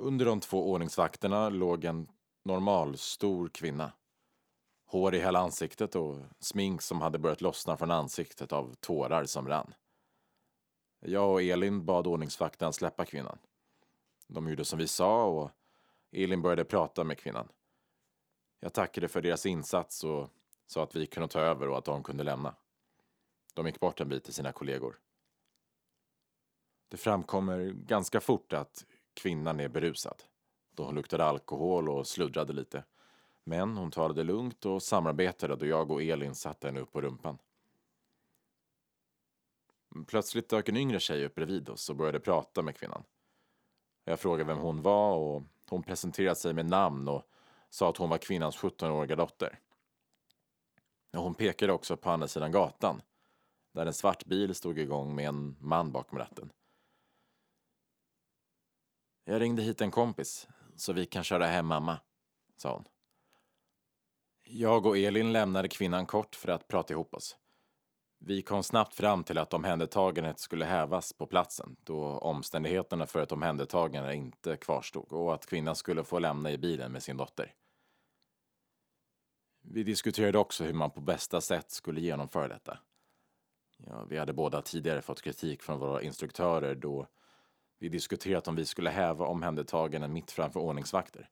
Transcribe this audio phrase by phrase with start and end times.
[0.00, 2.08] Under de två ordningsvakterna låg en
[2.42, 3.92] normal stor kvinna.
[4.86, 9.48] Hår i hela ansiktet och smink som hade börjat lossna från ansiktet av tårar som
[9.48, 9.74] rann.
[11.00, 13.38] Jag och Elin bad ordningsvakten släppa kvinnan.
[14.26, 15.50] De gjorde som vi sa och
[16.12, 17.48] Elin började prata med kvinnan.
[18.60, 20.30] Jag tackade för deras insats och
[20.66, 22.54] sa att vi kunde ta över och att de kunde lämna.
[23.54, 24.98] De gick bort en bit till sina kollegor.
[26.88, 28.84] Det framkommer ganska fort att
[29.18, 30.22] kvinnan är berusad.
[30.70, 32.84] Då hon luktade alkohol och sluddrade lite.
[33.44, 37.38] Men hon talade lugnt och samarbetade då jag och Elin satte henne upp på rumpan.
[40.06, 43.02] Plötsligt dök en yngre tjej upp bredvid oss och började prata med kvinnan.
[44.04, 47.22] Jag frågade vem hon var och hon presenterade sig med namn och
[47.70, 49.58] sa att hon var kvinnans 17-åriga dotter.
[51.12, 53.02] Hon pekade också på andra sidan gatan
[53.72, 56.50] där en svart bil stod igång med en man bakom ratten.
[59.30, 61.98] Jag ringde hit en kompis så vi kan köra hem mamma,
[62.56, 62.84] sa hon.
[64.44, 67.36] Jag och Elin lämnade kvinnan kort för att prata ihop oss.
[68.18, 73.32] Vi kom snabbt fram till att omhändertagandet skulle hävas på platsen då omständigheterna för ett
[73.32, 77.54] omhändertagande inte kvarstod och att kvinnan skulle få lämna i bilen med sin dotter.
[79.62, 82.78] Vi diskuterade också hur man på bästa sätt skulle genomföra detta.
[83.76, 87.06] Ja, vi hade båda tidigare fått kritik från våra instruktörer då
[87.78, 91.28] vi diskuterat om vi skulle häva omhändertaganden mitt framför ordningsvakter,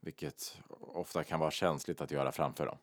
[0.00, 2.78] vilket ofta kan vara känsligt att göra framför dem.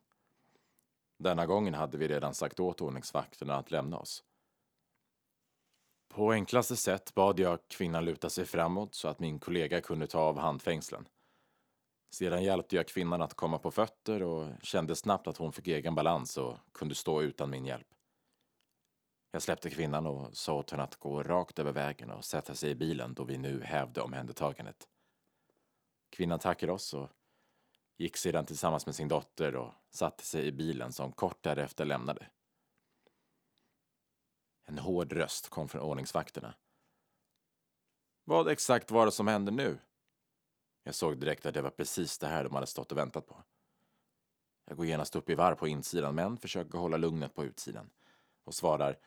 [1.17, 4.23] Denna gången hade vi redan sagt åt ordningsvakterna att lämna oss.
[6.09, 10.19] På enklaste sätt bad jag kvinnan luta sig framåt så att min kollega kunde ta
[10.19, 11.07] av handfängslen.
[12.11, 15.95] Sedan hjälpte jag kvinnan att komma på fötter och kände snabbt att hon fick egen
[15.95, 17.87] balans och kunde stå utan min hjälp.
[19.31, 22.69] Jag släppte kvinnan och sa åt henne att gå rakt över vägen och sätta sig
[22.69, 24.87] i bilen då vi nu hävde omhändertagandet.
[26.09, 27.09] Kvinnan tackade oss och
[27.97, 32.27] gick sedan tillsammans med sin dotter och satte sig i bilen som kort därefter lämnade.
[34.65, 36.53] En hård röst kom från ordningsvakterna.
[38.23, 39.79] Vad exakt var det som hände nu?
[40.83, 43.43] Jag såg direkt att det var precis det här de hade stått och väntat på.
[44.65, 47.89] Jag går genast upp i varv på insidan men försöker hålla lugnet på utsidan
[48.43, 48.99] och svarar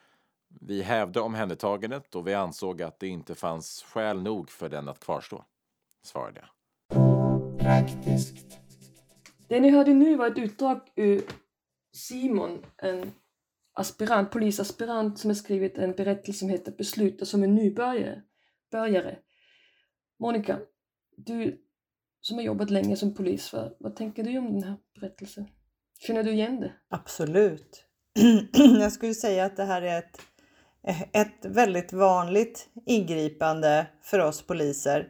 [0.60, 5.00] vi hävde omhändertagandet och vi ansåg att det inte fanns skäl nog för den att
[5.00, 5.44] kvarstå,
[6.04, 6.48] svarade jag.
[7.58, 8.58] Praktiskt.
[9.48, 11.22] Det ni hörde nu var ett utdrag ur
[11.92, 13.12] Simon, en
[13.74, 18.22] aspirant, polisaspirant som har skrivit en berättelse som heter Besluta som en nybörjare.
[20.20, 20.58] Monica,
[21.16, 21.60] du
[22.20, 25.48] som har jobbat länge som polis, vad, vad tänker du om den här berättelsen?
[25.98, 26.72] Känner du igen det?
[26.88, 27.84] Absolut.
[28.80, 30.20] Jag skulle säga att det här är ett,
[30.84, 35.09] Eh, ett väldigt vanligt ingripande för oss poliser.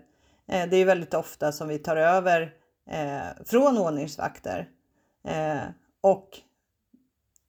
[0.48, 2.54] Eh, det är väldigt ofta som vi tar över
[2.90, 4.68] eh, från ordningsvakter.
[6.00, 6.28] Och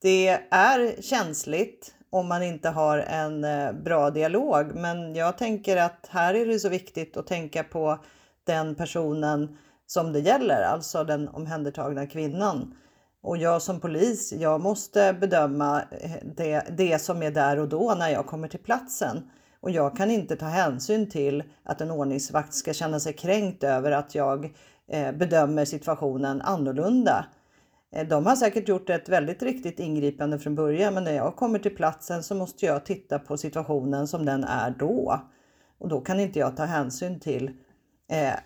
[0.02, 3.46] det är känsligt om man inte har en
[3.84, 4.74] bra dialog.
[4.74, 8.04] Men jag tänker att här är det så viktigt att tänka på
[8.44, 12.74] den personen som det gäller, alltså den omhändertagna kvinnan.
[13.24, 17.94] Och jag som polis, jag måste bedöma eh, det, det som är där och då
[17.98, 19.30] när jag kommer till platsen.
[19.60, 23.92] Och jag kan inte ta hänsyn till att en ordningsvakt ska känna sig kränkt över
[23.92, 24.54] att jag
[24.88, 27.26] eh, bedömer situationen annorlunda.
[27.92, 31.58] Eh, de har säkert gjort ett väldigt riktigt ingripande från början men när jag kommer
[31.58, 35.20] till platsen så måste jag titta på situationen som den är då.
[35.78, 37.50] Och då kan inte jag ta hänsyn till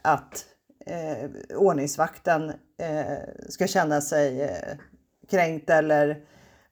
[0.03, 0.44] att
[0.88, 4.76] eh, ordningsvakten eh, ska känna sig eh,
[5.31, 6.22] kränkt eller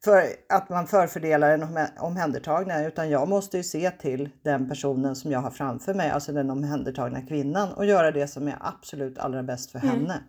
[0.05, 5.31] för att man förfördelar en omhändertagna utan jag måste ju se till den personen som
[5.31, 9.43] jag har framför mig, alltså den omhändertagna kvinnan och göra det som är absolut allra
[9.43, 9.91] bäst för mm.
[9.91, 10.21] henne.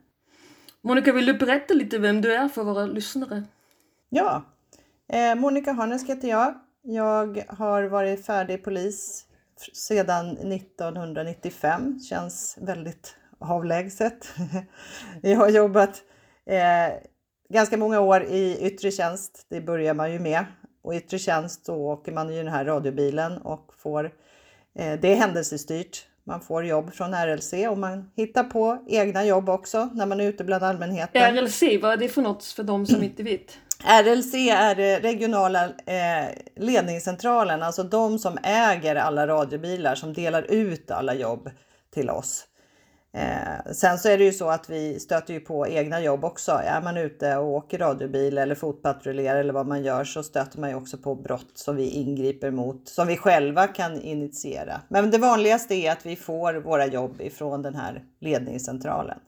[0.82, 3.44] Monica, vill du berätta lite vem du är för våra lyssnare?
[4.10, 4.44] Ja,
[5.14, 6.54] eh, Monica Harnesk heter jag.
[6.82, 9.26] Jag har varit färdig polis
[9.74, 12.00] sedan 1995.
[12.00, 14.28] Känns väldigt avlägset.
[15.22, 16.04] jag har jobbat
[16.46, 16.94] eh,
[17.50, 19.46] ganska många år i yttre tjänst.
[19.50, 20.46] Det börjar man ju med.
[20.84, 24.06] Och yttre tjänst då åker man i den här radiobilen och får,
[24.80, 26.06] eh, det är händelsestyrt.
[26.24, 30.26] Man får jobb från RLC och man hittar på egna jobb också när man är
[30.26, 31.36] ute bland allmänheten.
[31.36, 33.58] RLC, vad är det för något för de som inte vet?
[33.84, 41.14] RLC är regionala eh, ledningscentralen, alltså de som äger alla radiobilar som delar ut alla
[41.14, 41.50] jobb
[41.94, 42.47] till oss.
[43.18, 46.52] Eh, sen så är det ju så att vi stöter ju på egna jobb också.
[46.52, 50.70] Är man ute och åker radiobil eller fotpatrullerar eller vad man gör så stöter man
[50.70, 54.82] ju också på brott som vi ingriper mot, som vi själva kan initiera.
[54.88, 59.20] Men det vanligaste är att vi får våra jobb ifrån den här ledningscentralen.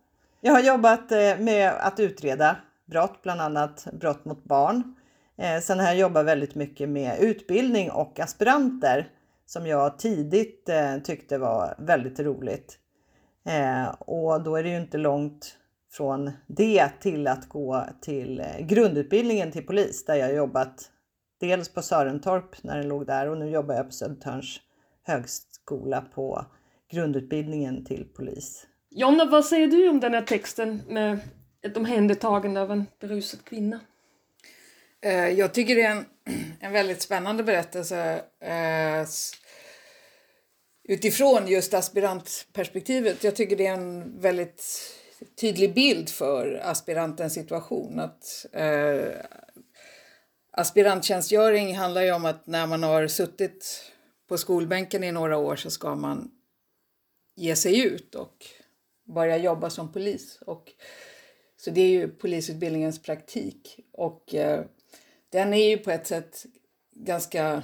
[0.42, 4.96] Jag har jobbat eh, med att utreda brott, bland annat brott mot barn.
[5.38, 9.08] Eh, sen har jag jobbat väldigt mycket med utbildning och aspiranter
[9.46, 12.80] som jag tidigt eh, tyckte var väldigt roligt.
[14.00, 15.58] Och då är det ju inte långt
[15.92, 20.92] från det till att gå till grundutbildningen till polis där jag jobbat
[21.40, 24.62] dels på Sörentorp när den låg där och nu jobbar jag på Södertörns
[25.04, 26.46] högskola på
[26.92, 28.68] grundutbildningen till polis.
[28.90, 31.20] Jonna, vad säger du om den här texten med
[31.62, 33.80] ett omhändertagande av en berusad kvinna?
[35.02, 36.06] Eh, jag tycker det är en,
[36.60, 39.06] en väldigt spännande berättelse eh,
[40.90, 43.24] utifrån just aspirantperspektivet.
[43.24, 44.66] Jag tycker det är en väldigt
[45.42, 48.00] tydlig bild för aspirantens situation.
[48.00, 49.14] Att, eh,
[50.52, 53.92] aspiranttjänstgöring handlar ju om att när man har suttit
[54.28, 56.32] på skolbänken i några år så ska man
[57.36, 58.46] ge sig ut och
[59.14, 60.40] börja jobba som polis.
[60.42, 60.72] Och,
[61.58, 63.80] så det är ju polisutbildningens praktik.
[63.92, 64.66] Och eh,
[65.30, 66.46] den är ju på ett sätt
[66.96, 67.64] ganska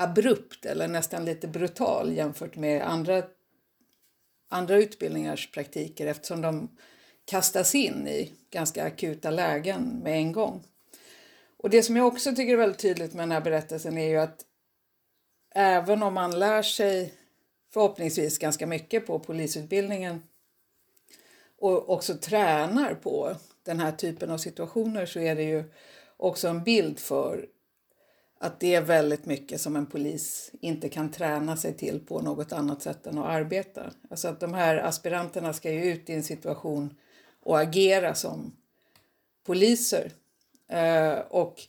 [0.00, 3.22] abrupt eller nästan lite brutal jämfört med andra,
[4.48, 6.68] andra utbildningars praktiker eftersom de
[7.24, 10.62] kastas in i ganska akuta lägen med en gång.
[11.56, 14.16] Och det som jag också tycker är väldigt tydligt med den här berättelsen är ju
[14.16, 14.44] att
[15.54, 17.14] även om man lär sig
[17.72, 20.22] förhoppningsvis ganska mycket på polisutbildningen
[21.58, 25.64] och också tränar på den här typen av situationer så är det ju
[26.16, 27.46] också en bild för
[28.42, 32.52] att det är väldigt mycket som en polis inte kan träna sig till på något
[32.52, 33.90] annat sätt än att arbeta.
[34.10, 36.94] Alltså att de här aspiranterna ska ju ut i en situation
[37.42, 38.56] och agera som
[39.46, 40.12] poliser.
[40.68, 41.60] Eh, och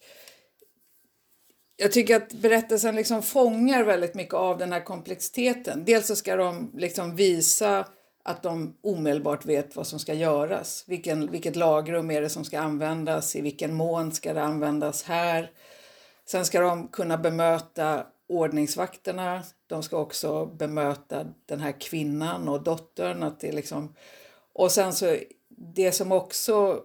[1.78, 5.86] jag tycker att berättelsen liksom fångar väldigt mycket av den här komplexiteten.
[5.86, 7.88] Dels så ska de liksom visa
[8.24, 10.84] att de omedelbart vet vad som ska göras.
[10.88, 13.36] Vilken, vilket lagrum är det som ska användas?
[13.36, 15.52] I vilken mån ska det användas här?
[16.32, 19.44] Sen ska de kunna bemöta ordningsvakterna.
[19.68, 23.24] De ska också bemöta den här kvinnan och dottern.
[23.24, 23.96] Att det liksom...
[24.54, 25.18] Och sen så
[25.48, 26.84] det som också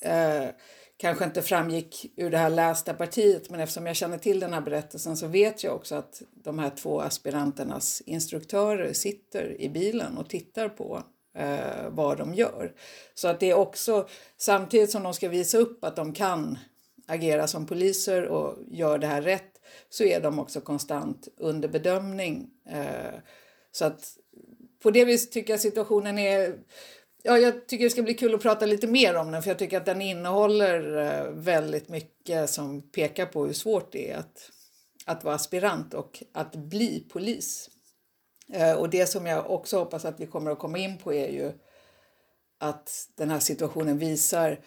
[0.00, 0.48] eh,
[0.96, 4.60] kanske inte framgick ur det här lästa partiet men eftersom jag känner till den här
[4.60, 10.28] berättelsen så vet jag också att de här två aspiranternas instruktörer sitter i bilen och
[10.28, 11.02] tittar på
[11.34, 12.72] eh, vad de gör.
[13.14, 16.58] Så att det är också samtidigt som de ska visa upp att de kan
[17.06, 22.50] agerar som poliser och gör det här rätt så är de också konstant under bedömning.
[22.70, 23.14] Eh,
[23.72, 24.16] så att
[24.82, 26.58] på det viset tycker jag situationen är
[27.26, 29.58] Ja, jag tycker det ska bli kul att prata lite mer om den för jag
[29.58, 34.50] tycker att den innehåller eh, väldigt mycket som pekar på hur svårt det är att,
[35.06, 37.70] att vara aspirant och att bli polis.
[38.52, 41.28] Eh, och det som jag också hoppas att vi kommer att komma in på är
[41.28, 41.52] ju
[42.58, 44.60] att den här situationen visar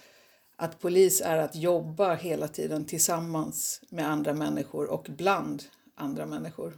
[0.60, 5.64] att polis är att jobba hela tiden tillsammans med andra människor och bland
[5.96, 6.74] andra människor.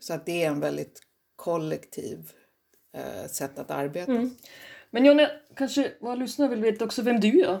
[0.00, 1.00] Så att det är en väldigt
[1.36, 2.32] kollektiv
[2.92, 4.12] eh, sätt att arbeta.
[4.12, 4.36] Mm.
[4.90, 7.60] Men Jonna, kanske våra lyssnare vill veta också vem du är?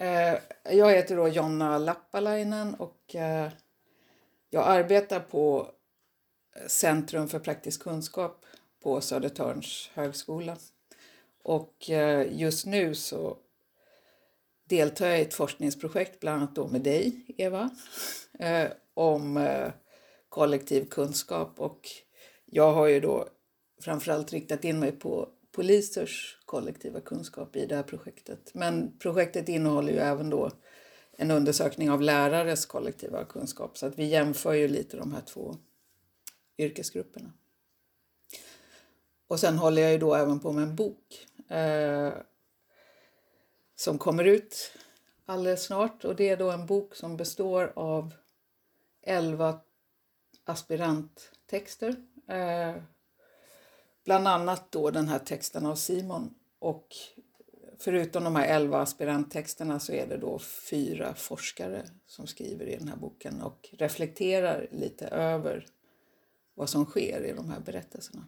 [0.00, 0.38] Eh,
[0.76, 3.50] jag heter då Jonna Lappalainen och eh,
[4.50, 5.70] jag arbetar på
[6.66, 8.46] Centrum för praktisk kunskap
[8.82, 10.56] på Södertörns högskola.
[11.42, 13.38] Och eh, just nu så
[14.68, 17.70] deltar jag i ett forskningsprojekt, bland annat då med dig, Eva,
[18.38, 19.70] eh, om eh,
[20.28, 21.60] kollektiv kunskap.
[21.60, 21.88] Och
[22.44, 23.28] jag har ju då
[23.80, 28.54] framförallt riktat in mig på polisers kollektiva kunskap i det här projektet.
[28.54, 30.50] Men projektet innehåller ju även då
[31.16, 35.56] en undersökning av lärares kollektiva kunskap så att vi jämför ju lite de här två
[36.58, 37.32] yrkesgrupperna.
[39.28, 42.12] Och sen håller jag ju då även på med en bok eh,
[43.78, 44.72] som kommer ut
[45.26, 46.04] alldeles snart.
[46.04, 48.14] Och det är då en bok som består av
[49.02, 49.60] elva
[50.44, 51.96] aspiranttexter.
[52.28, 52.82] Eh,
[54.04, 56.34] Bland annat då den här texten av Simon.
[56.58, 56.96] Och
[57.78, 62.88] förutom de här elva aspiranttexterna så är det då fyra forskare som skriver i den
[62.88, 65.66] här boken och reflekterar lite över
[66.54, 68.26] vad som sker i de här berättelserna.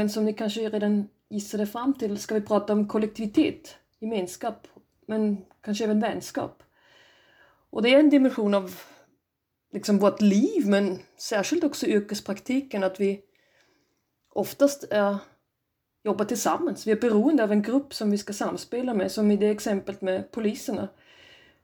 [0.00, 4.66] Gången, som ni kanske redan gissade fram till, ska vi prata om kollektivitet, gemenskap,
[5.06, 6.62] men kanske även vänskap.
[7.70, 8.74] Och det är en dimension av
[9.72, 13.20] liksom vårt liv, men särskilt också yrkespraktiken, att vi
[14.34, 15.16] oftast är,
[16.04, 16.86] jobbar tillsammans.
[16.86, 20.00] Vi är beroende av en grupp som vi ska samspela med, som i det exemplet
[20.02, 20.88] med poliserna.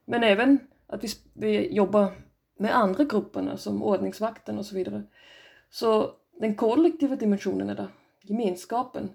[0.05, 2.11] Men även att vi, vi jobbar
[2.59, 5.03] med andra grupperna som ordningsvakten och så vidare.
[5.69, 7.89] Så den kollektiva dimensionen är där,
[8.29, 9.09] gemenskapen.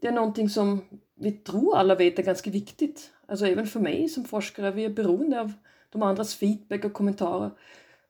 [0.00, 3.10] Det är någonting som vi tror alla vet är ganska viktigt.
[3.26, 5.52] Alltså även för mig som forskare, vi är beroende av
[5.90, 7.50] de andras feedback och kommentarer.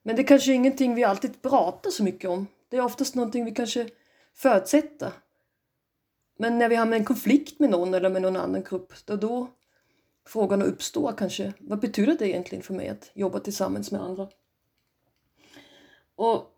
[0.02, 2.46] Men det är kanske ingenting vi alltid pratar så mycket om.
[2.68, 3.88] Det är oftast någonting vi kanske
[4.34, 5.12] förutsätter.
[6.38, 9.16] Men när vi hamnar i en konflikt med någon eller med någon annan grupp, då,
[9.16, 9.50] då
[10.26, 11.52] frågan uppstår kanske.
[11.58, 14.28] Vad betyder det egentligen för mig att jobba tillsammans med andra?
[16.14, 16.56] Och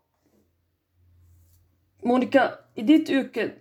[2.03, 3.51] Monica, i ditt yrke,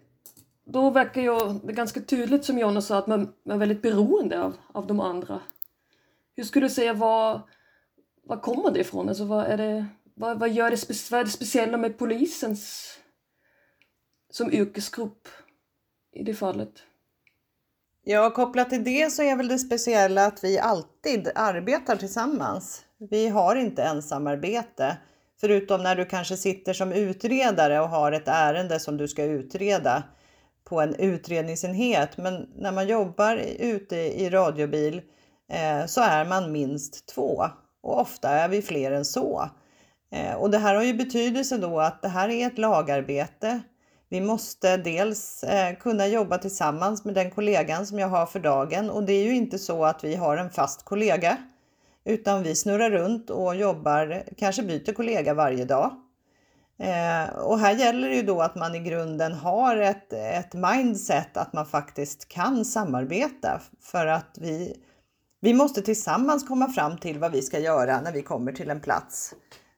[0.64, 4.42] då verkar ju det ganska tydligt som Jonas sa att man, man är väldigt beroende
[4.42, 5.40] av, av de andra.
[6.35, 7.40] Hur skulle du säga, vad,
[8.25, 9.09] vad kommer det ifrån?
[9.09, 12.92] Alltså, vad, är det, vad, vad, gör det, vad är det speciella med polisens
[14.31, 15.28] som yrkesgrupp
[16.12, 16.83] i det fallet?
[18.04, 22.85] Ja, kopplat till det så är väl det speciella att vi alltid arbetar tillsammans.
[23.11, 24.97] Vi har inte ensamarbete.
[25.40, 30.02] Förutom när du kanske sitter som utredare och har ett ärende som du ska utreda
[30.64, 32.16] på en utredningsenhet.
[32.16, 35.02] Men när man jobbar ute i radiobil
[35.52, 37.45] eh, så är man minst två
[37.83, 39.49] och ofta är vi fler än så.
[40.12, 43.61] Eh, och det här har ju betydelse då att det här är ett lagarbete.
[44.09, 48.90] Vi måste dels eh, kunna jobba tillsammans med den kollegan som jag har för dagen
[48.90, 51.37] och det är ju inte så att vi har en fast kollega
[52.04, 55.90] utan vi snurrar runt och jobbar, kanske byter kollega varje dag.
[56.83, 61.37] Eh, och här gäller det ju då att man i grunden har ett, ett mindset
[61.37, 64.77] att man faktiskt kan samarbeta för att vi,
[65.41, 68.81] vi måste tillsammans komma fram till vad vi ska göra när vi kommer till en
[68.81, 69.35] plats.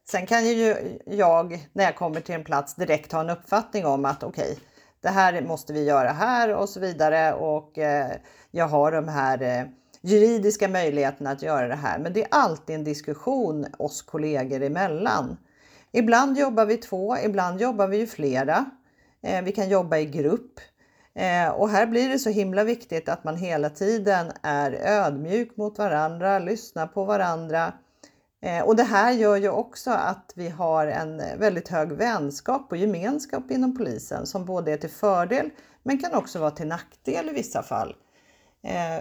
[0.08, 4.04] Sen kan ju jag när jag kommer till en plats direkt ha en uppfattning om
[4.04, 4.64] att okej, okay,
[5.00, 8.12] det här måste vi göra här och så vidare och eh,
[8.50, 9.64] jag har de här eh,
[10.00, 11.98] juridiska möjligheterna att göra det här.
[11.98, 15.36] Men det är alltid en diskussion oss kollegor emellan.
[15.96, 18.64] Ibland jobbar vi två, ibland jobbar vi ju flera.
[19.22, 20.60] Eh, vi kan jobba i grupp.
[21.14, 25.78] Eh, och här blir det så himla viktigt att man hela tiden är ödmjuk mot
[25.78, 27.72] varandra, lyssnar på varandra.
[28.42, 32.76] Eh, och det här gör ju också att vi har en väldigt hög vänskap och
[32.76, 35.50] gemenskap inom polisen som både är till fördel
[35.82, 37.96] men kan också vara till nackdel i vissa fall.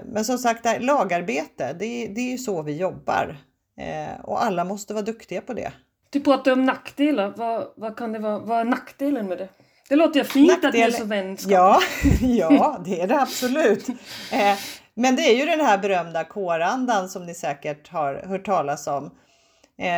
[0.06, 3.38] Men som sagt, lagarbete, det, är ju så vi jobbar.
[4.24, 5.72] Och alla måste vara duktiga på det.
[6.14, 7.34] Du pratar om nackdelar.
[7.38, 9.50] Vad, vad, kan det vara, vad är nackdelen med det?
[9.90, 10.68] Det låter ju fint Nackdel...
[10.68, 11.52] att ni är så vänskap.
[11.52, 11.82] Ja,
[12.22, 13.90] ja, det är det absolut.
[14.32, 14.58] Eh,
[14.94, 19.12] men det är ju den här berömda kårandan som ni säkert har hört talas om.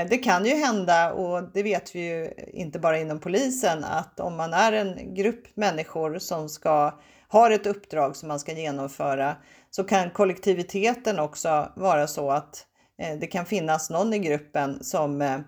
[0.09, 4.35] Det kan ju hända, och det vet vi ju inte bara inom polisen, att om
[4.35, 9.35] man är en grupp människor som ska har ett uppdrag som man ska genomföra
[9.71, 12.65] så kan kollektiviteten också vara så att
[13.01, 15.39] eh, det kan finnas någon i gruppen som eh,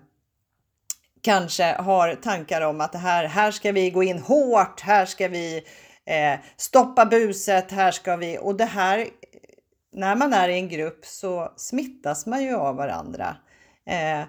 [1.22, 5.28] kanske har tankar om att det här, här ska vi gå in hårt, här ska
[5.28, 5.62] vi
[6.04, 9.06] eh, stoppa buset, här ska vi och det här
[9.92, 13.36] när man är i en grupp så smittas man ju av varandra.
[13.86, 14.22] Eh,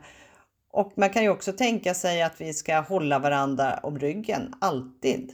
[0.72, 5.32] och man kan ju också tänka sig att vi ska hålla varandra om ryggen, alltid.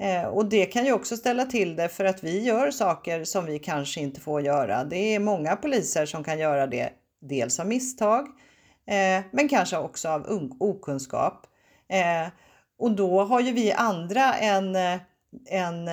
[0.00, 3.46] Eh, och det kan ju också ställa till det för att vi gör saker som
[3.46, 4.84] vi kanske inte får göra.
[4.84, 8.26] Det är många poliser som kan göra det, dels av misstag,
[8.88, 11.46] eh, men kanske också av okunskap.
[11.88, 12.28] Eh,
[12.78, 14.76] och då har ju vi andra en,
[15.46, 15.88] en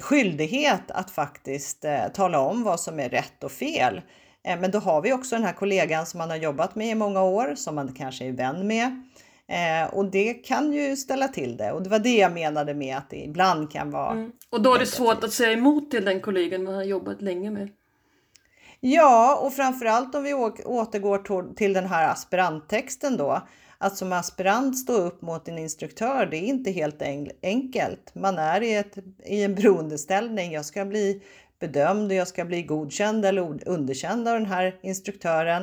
[0.00, 4.00] skyldighet att faktiskt tala om vad som är rätt och fel.
[4.42, 7.22] Men då har vi också den här kollegan som man har jobbat med i många
[7.22, 9.02] år, som man kanske är vän med.
[9.46, 12.96] Eh, och det kan ju ställa till det och det var det jag menade med
[12.96, 14.12] att det ibland kan vara.
[14.12, 14.32] Mm.
[14.50, 17.50] Och då är det svårt att säga emot till den kollegan man har jobbat länge
[17.50, 17.68] med.
[18.80, 23.42] Ja, och framförallt om vi återgår till den här aspiranttexten då.
[23.78, 27.02] Att som aspirant stå upp mot en instruktör, det är inte helt
[27.42, 28.14] enkelt.
[28.14, 30.52] Man är i, ett, i en beroendeställning.
[30.52, 31.22] Jag ska bli
[31.58, 35.62] bedömd och jag ska bli godkänd eller underkänd av den här instruktören.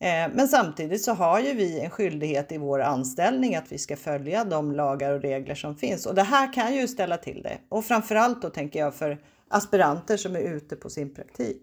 [0.00, 3.96] Eh, men samtidigt så har ju vi en skyldighet i vår anställning att vi ska
[3.96, 6.06] följa de lagar och regler som finns.
[6.06, 7.58] Och det här kan ju ställa till det.
[7.68, 11.62] Och framförallt då tänker jag för aspiranter som är ute på sin praktik.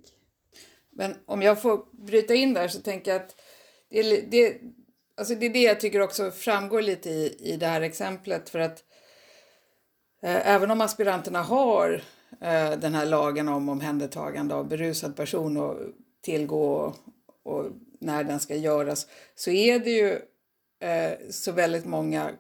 [1.02, 3.36] Men om jag får bryta in där så tänker jag att
[3.90, 4.62] det, det,
[5.18, 8.50] alltså det är det jag tycker också framgår lite i, i det här exemplet.
[8.50, 8.84] För att
[10.24, 12.04] Eh, även om aspiranterna har
[12.42, 15.78] eh, den här lagen om omhändertagande av berusad person och
[16.22, 16.94] tillgå
[17.44, 17.66] och
[18.00, 20.12] när den ska göras så är det ju
[20.90, 22.32] eh, så väldigt många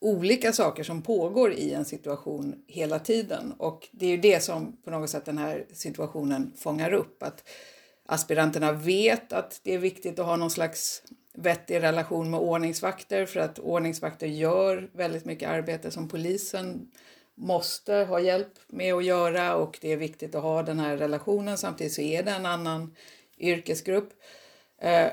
[0.00, 3.52] olika saker som pågår i en situation hela tiden.
[3.58, 7.22] Och det är ju det som på något sätt den här situationen fångar upp.
[7.22, 7.48] Att
[8.06, 11.02] aspiranterna vet att det är viktigt att ha någon slags
[11.34, 16.90] vettig relation med ordningsvakter för att ordningsvakter gör väldigt mycket arbete som polisen
[17.34, 21.58] måste ha hjälp med att göra och det är viktigt att ha den här relationen.
[21.58, 22.94] Samtidigt så är det en annan
[23.38, 24.12] yrkesgrupp.
[24.78, 25.08] Eh,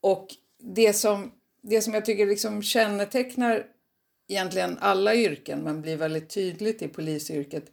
[0.00, 0.26] och
[0.58, 3.66] det som, det som jag tycker liksom kännetecknar
[4.28, 7.64] egentligen alla yrken men blir väldigt tydligt i polisyrket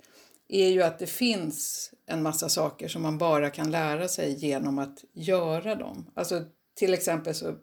[0.48, 4.80] är ju att det finns en massa saker som man bara kan lära sig genom
[4.80, 6.06] att göra dem.
[6.14, 6.46] Alltså
[6.76, 7.56] till exempel så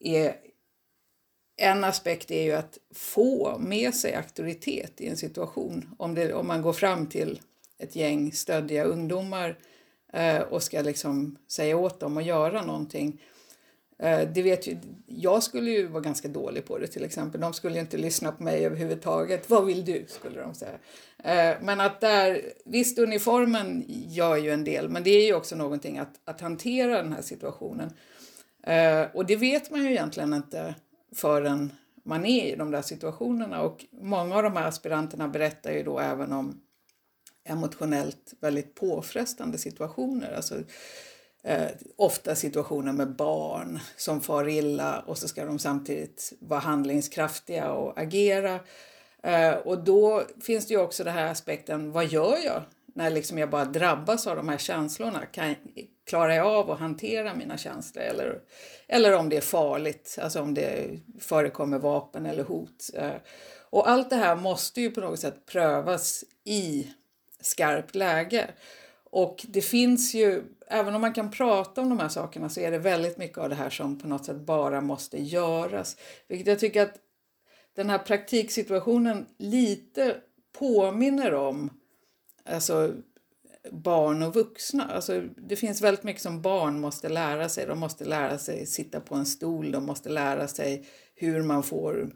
[0.00, 0.36] är
[1.56, 5.94] en aspekt är ju att få med sig auktoritet i en situation.
[5.98, 7.40] Om, det, om man går fram till
[7.78, 9.58] ett gäng stöddiga ungdomar
[10.12, 13.39] eh, och ska liksom säga åt dem att göra någonting Eh,
[14.02, 14.76] Eh, det vet ju,
[15.06, 17.40] jag skulle ju vara ganska dålig på det till exempel.
[17.40, 19.50] De skulle inte lyssna på mig överhuvudtaget.
[19.50, 20.04] Vad vill du?
[20.08, 20.78] skulle de säga.
[21.24, 25.56] Eh, men att där, visst uniformen gör ju en del men det är ju också
[25.56, 27.90] någonting att, att hantera den här situationen.
[28.62, 30.74] Eh, och det vet man ju egentligen inte
[31.14, 31.72] förrän
[32.04, 35.98] man är i de där situationerna och många av de här aspiranterna berättar ju då
[35.98, 36.60] även om
[37.44, 40.32] emotionellt väldigt påfrestande situationer.
[40.32, 40.54] Alltså,
[41.42, 47.72] eh, ofta situationer med barn som far illa och så ska de samtidigt vara handlingskraftiga
[47.72, 48.60] och agera.
[49.22, 52.62] Eh, och då finns det ju också den här aspekten, vad gör jag
[52.94, 55.26] när liksom jag bara drabbas av de här känslorna?
[55.26, 55.54] Kan,
[56.06, 58.04] klarar jag av att hantera mina känslor?
[58.04, 58.40] Eller,
[58.88, 62.90] eller om det är farligt, alltså om det förekommer vapen eller hot.
[62.94, 63.12] Eh,
[63.70, 66.88] och allt det här måste ju på något sätt prövas i
[67.40, 68.50] skarpt läge.
[69.10, 72.70] Och det finns ju, även om man kan prata om de här sakerna så är
[72.70, 75.96] det väldigt mycket av det här som på något sätt bara måste göras.
[76.28, 76.94] Vilket jag tycker att
[77.76, 80.16] den här praktiksituationen lite
[80.58, 81.70] påminner om
[82.44, 82.94] alltså,
[83.70, 84.84] barn och vuxna.
[84.84, 87.66] Alltså, det finns väldigt mycket som barn måste lära sig.
[87.66, 92.10] De måste lära sig sitta på en stol, de måste lära sig hur man får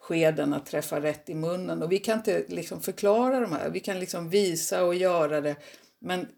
[0.00, 1.82] skeden att träffa rätt i munnen.
[1.82, 5.56] Och vi kan inte liksom förklara de här, vi kan liksom visa och göra det
[6.04, 6.28] men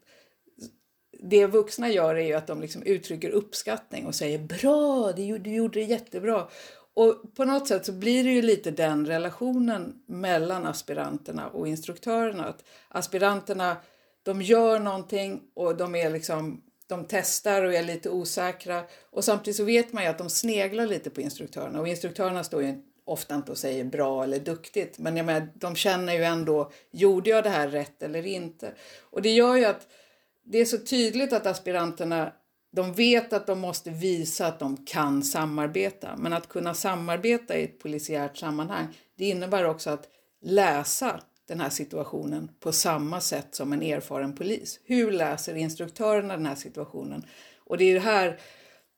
[1.20, 5.80] det vuxna gör är ju att de liksom uttrycker uppskattning och säger bra, du gjorde
[5.80, 6.48] det jättebra.
[6.94, 12.44] Och på något sätt så blir det ju lite den relationen mellan aspiranterna och instruktörerna.
[12.44, 13.76] Att aspiranterna,
[14.22, 19.56] de gör någonting och de är liksom de testar och är lite osäkra och samtidigt
[19.56, 23.34] så vet man ju att de sneglar lite på instruktörerna och instruktörerna står ju ofta
[23.34, 24.98] inte och säger bra eller duktigt.
[24.98, 28.72] Men jag menar, de känner ju ändå, gjorde jag det här rätt eller inte?
[29.00, 29.88] Och det gör ju att
[30.44, 32.32] det är så tydligt att aspiranterna
[32.76, 37.64] de vet att de måste visa att de kan samarbeta, men att kunna samarbeta i
[37.64, 40.08] ett polisiärt sammanhang, det innebär också att
[40.42, 44.80] läsa den här situationen på samma sätt som en erfaren polis.
[44.84, 47.26] Hur läser instruktörerna den här situationen?
[47.58, 48.40] Och det är ju här,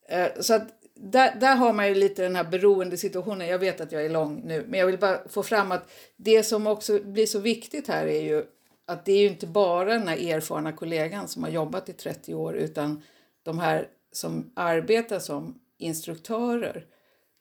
[0.08, 0.68] eh, så att
[1.00, 3.48] där, där har man ju lite den här beroendesituationen.
[3.48, 6.42] Jag vet att jag är lång nu, men jag vill bara få fram att det
[6.42, 8.44] som också blir så viktigt här är ju
[8.86, 12.34] att det är ju inte bara den här erfarna kollegan som har jobbat i 30
[12.34, 13.02] år utan
[13.42, 16.86] de här som arbetar som instruktörer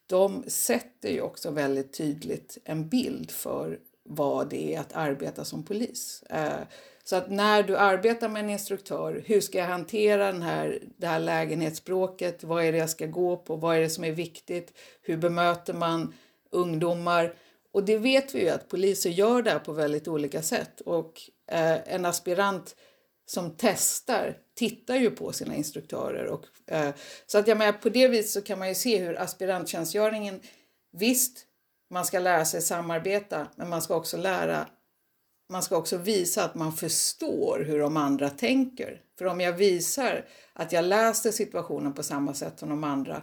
[0.08, 5.64] de sätter ju också väldigt tydligt en bild för vad det är att arbeta som
[5.64, 6.24] polis.
[6.30, 6.62] Eh,
[7.10, 11.08] så att när du arbetar med en instruktör, hur ska jag hantera den här, det
[11.08, 12.44] här lägenhetsspråket?
[12.44, 13.56] Vad är det jag ska gå på?
[13.56, 14.74] Vad är det som är viktigt?
[15.02, 16.14] Hur bemöter man
[16.52, 17.36] ungdomar?
[17.72, 20.82] Och det vet vi ju att poliser gör det här på väldigt olika sätt.
[20.82, 22.76] Och eh, en aspirant
[23.26, 26.26] som testar tittar ju på sina instruktörer.
[26.26, 26.94] Och, eh,
[27.28, 30.40] så att jag menar, på det viset så kan man ju se hur aspiranttjänstgöringen,
[30.92, 31.46] visst,
[31.90, 34.68] man ska lära sig samarbeta, men man ska också lära
[35.50, 39.02] man ska också visa att man förstår hur de andra tänker.
[39.18, 43.22] För om jag visar att jag läser situationen på samma sätt som de andra,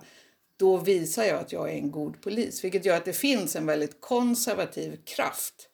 [0.57, 2.65] då visar jag att jag är en god polis.
[2.65, 5.69] Vilket gör att det finns en väldigt konservativ kraft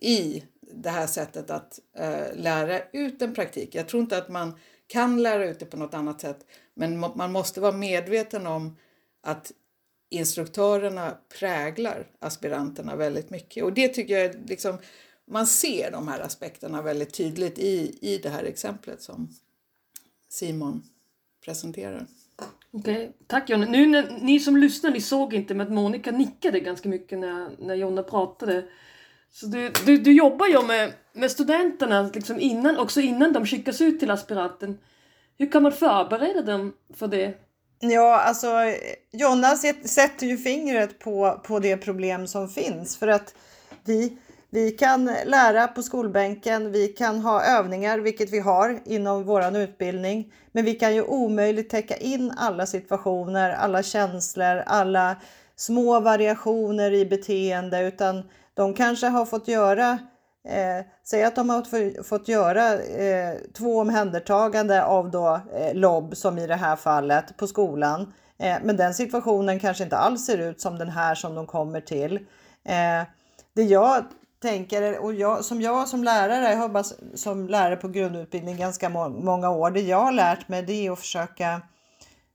[0.00, 3.74] i det här sättet att eh, lära ut en praktik.
[3.74, 7.32] Jag tror inte att man kan lära ut det på något annat sätt, men man
[7.32, 8.76] måste vara medveten om
[9.22, 9.52] att
[10.10, 13.64] instruktörerna präglar aspiranterna väldigt mycket.
[13.64, 14.78] Och det tycker jag liksom,
[15.30, 19.28] man ser de här aspekterna väldigt tydligt i, i det här exemplet som
[20.28, 20.82] Simon
[21.44, 22.06] presenterar.
[22.72, 23.08] Okay.
[23.26, 23.66] Tack Jonna.
[23.66, 27.74] Nu när, ni som lyssnar, ni såg inte men Monica nickade ganska mycket när, när
[27.74, 28.64] Jonna pratade.
[29.30, 33.80] Så du, du, du jobbar ju med, med studenterna liksom innan, också innan de skickas
[33.80, 34.78] ut till aspiranten.
[35.38, 37.34] Hur kan man förbereda dem för det?
[37.80, 38.48] Ja, alltså
[39.12, 43.34] Jonna sätter ju fingret på, på det problem som finns för att
[43.84, 44.18] vi,
[44.54, 50.32] vi kan lära på skolbänken, vi kan ha övningar, vilket vi har inom vår utbildning,
[50.52, 55.16] men vi kan ju omöjligt täcka in alla situationer, alla känslor, alla
[55.56, 58.22] små variationer i beteende, utan
[58.54, 59.98] de kanske har fått göra
[60.48, 66.38] eh, Säg att de har fått göra eh, två omhändertagande av då, eh, LOB som
[66.38, 68.12] i det här fallet på skolan.
[68.38, 71.80] Eh, men den situationen kanske inte alls ser ut som den här som de kommer
[71.80, 72.16] till.
[72.64, 73.06] Eh,
[73.54, 74.04] det jag
[74.44, 76.84] tänker, och jag, som jag som lärare, jag har
[77.16, 80.90] som lärare på grundutbildning ganska må många år, det jag har lärt mig det är
[80.90, 81.62] att försöka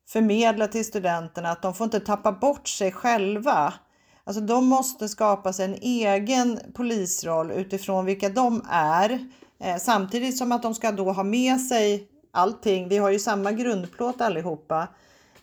[0.07, 3.73] förmedla till studenterna att de får inte tappa bort sig själva.
[4.23, 9.19] Alltså de måste skapa sig en egen polisroll utifrån vilka de är.
[9.59, 12.89] Eh, samtidigt som att de ska då ha med sig allting.
[12.89, 14.87] Vi har ju samma grundplåt allihopa.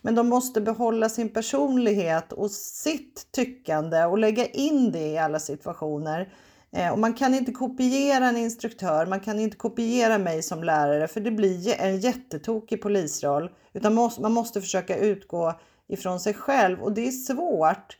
[0.01, 5.39] Men de måste behålla sin personlighet och sitt tyckande och lägga in det i alla
[5.39, 6.29] situationer.
[6.71, 11.07] Eh, och man kan inte kopiera en instruktör, man kan inte kopiera mig som lärare
[11.07, 13.49] för det blir en jättetokig polisroll.
[13.73, 17.97] Utan man måste försöka utgå ifrån sig själv och det är svårt.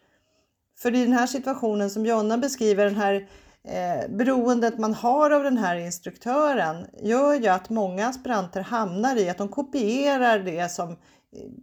[0.79, 3.27] För i den här situationen som Jonna beskriver, den här
[3.63, 9.29] eh, beroendet man har av den här instruktören gör ju att många aspiranter hamnar i
[9.29, 10.95] att de kopierar det som eh,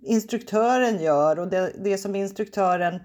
[0.03, 3.01] instruktören gör och det, det som instruktören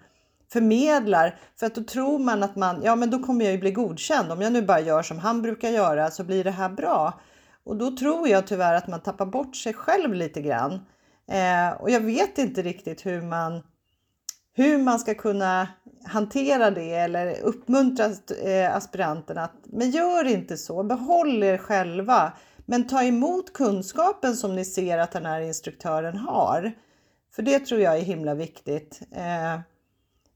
[0.51, 1.39] förmedlar.
[1.59, 4.31] För att då tror man att man, ja men då kommer jag ju bli godkänd.
[4.31, 7.19] Om jag nu bara gör som han brukar göra så blir det här bra.
[7.63, 10.73] Och då tror jag tyvärr att man tappar bort sig själv lite grann.
[11.31, 13.62] Eh, och jag vet inte riktigt hur man,
[14.53, 15.67] hur man ska kunna
[16.05, 18.05] hantera det eller uppmuntra
[18.43, 22.33] eh, aspiranterna att men gör inte så, behåll er själva.
[22.65, 26.71] Men ta emot kunskapen som ni ser att den här instruktören har.
[27.35, 29.01] För det tror jag är himla viktigt.
[29.12, 29.59] Eh,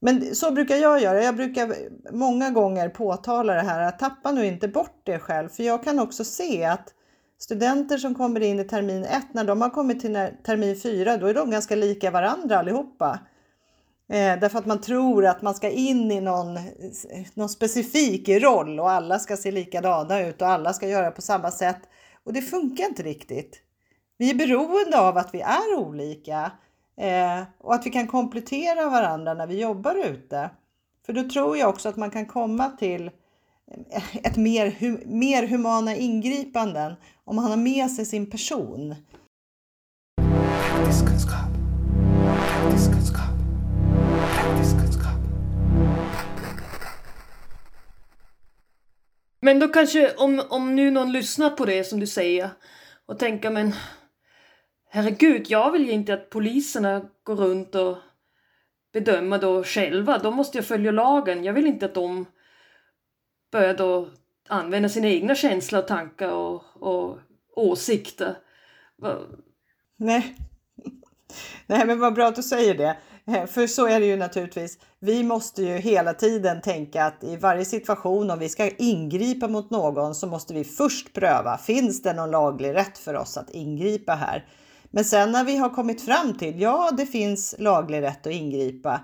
[0.04, 1.22] men så brukar jag göra.
[1.22, 1.74] Jag brukar
[2.12, 5.48] många gånger påtala det här att tappa nu inte bort det själv.
[5.48, 6.94] För jag kan också se att
[7.38, 11.26] studenter som kommer in i termin 1, när de har kommit till termin 4, då
[11.26, 13.18] är de ganska lika varandra allihopa.
[14.12, 16.58] Eh, därför att man tror att man ska in i någon,
[17.34, 21.50] någon specifik roll och alla ska se likadana ut och alla ska göra på samma
[21.50, 21.80] sätt.
[22.24, 23.60] Och det funkar inte riktigt.
[24.18, 26.50] Vi är beroende av att vi är olika
[26.96, 30.50] eh, och att vi kan komplettera varandra när vi jobbar ute.
[31.06, 33.10] För då tror jag också att man kan komma till
[34.22, 38.94] ett mer, hu mer humana ingripanden om man har med sig sin person.
[49.40, 52.50] Men då kanske, om, om nu någon lyssnar på det som du säger
[53.06, 53.74] och tänker men
[54.94, 57.96] herregud, jag vill ju inte att poliserna går runt och
[58.92, 60.18] bedömer då själva.
[60.18, 61.44] Då måste jag följa lagen.
[61.44, 62.26] Jag vill inte att de
[63.52, 64.08] börjar då
[64.48, 67.18] använda sina egna känslor och tankar och, och
[67.56, 68.36] åsikter.
[69.96, 70.36] Nej.
[71.66, 72.96] Nej, men vad bra att du säger det.
[73.26, 74.78] Eh, för så är det ju naturligtvis.
[74.98, 79.70] Vi måste ju hela tiden tänka att i varje situation om vi ska ingripa mot
[79.70, 81.58] någon så måste vi först pröva.
[81.58, 84.44] Finns det någon laglig rätt för oss att ingripa här?
[84.94, 89.00] Men sen när vi har kommit fram till ja, det finns laglig rätt att ingripa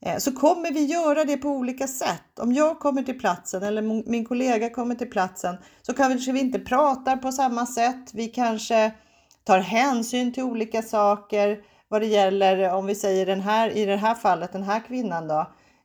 [0.00, 2.38] eh, så kommer vi göra det på olika sätt.
[2.40, 6.58] Om jag kommer till platsen eller min kollega kommer till platsen så kanske vi inte
[6.58, 8.14] pratar på samma sätt.
[8.14, 8.92] Vi kanske
[9.44, 13.96] tar hänsyn till olika saker vad det gäller, om vi säger den här, i det
[13.96, 15.40] här fallet, den här kvinnan då,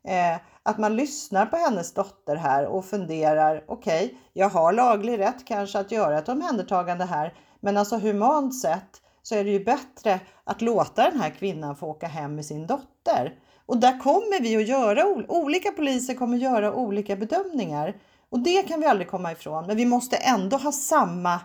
[0.08, 5.20] eh, att man lyssnar på hennes dotter här och funderar, okej, okay, jag har laglig
[5.20, 9.64] rätt kanske att göra ett omhändertagande här, men alltså humant sett så är det ju
[9.64, 13.34] bättre att låta den här kvinnan få åka hem med sin dotter.
[13.66, 17.96] Och där kommer vi att göra, olika poliser kommer göra olika bedömningar
[18.30, 21.40] och det kan vi aldrig komma ifrån, men vi måste ändå ha samma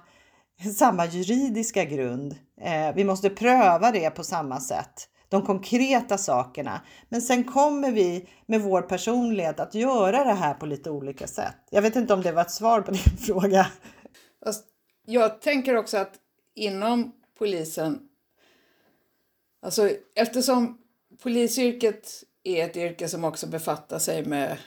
[0.79, 2.37] samma juridiska grund.
[2.61, 6.81] Eh, vi måste pröva det på samma sätt, de konkreta sakerna.
[7.09, 11.57] Men sen kommer vi med vår personlighet att göra det här på lite olika sätt.
[11.71, 13.67] Jag vet inte om det var ett svar på din fråga.
[15.07, 16.15] Jag tänker också att
[16.55, 18.09] inom polisen,
[19.63, 20.79] alltså eftersom
[21.23, 24.59] polisyrket är ett yrke som också befattar sig med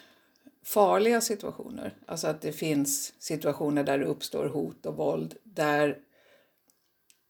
[0.66, 1.94] farliga situationer.
[2.08, 5.98] Alltså att det finns situationer där det uppstår hot och våld där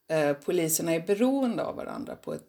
[0.08, 2.48] eh, poliserna är beroende av varandra på ett,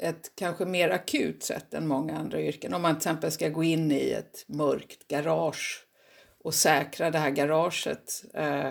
[0.00, 2.74] ett kanske mer akut sätt än många andra yrken.
[2.74, 5.86] Om man till exempel ska gå in i ett mörkt garage
[6.38, 8.70] och säkra det här garaget eh,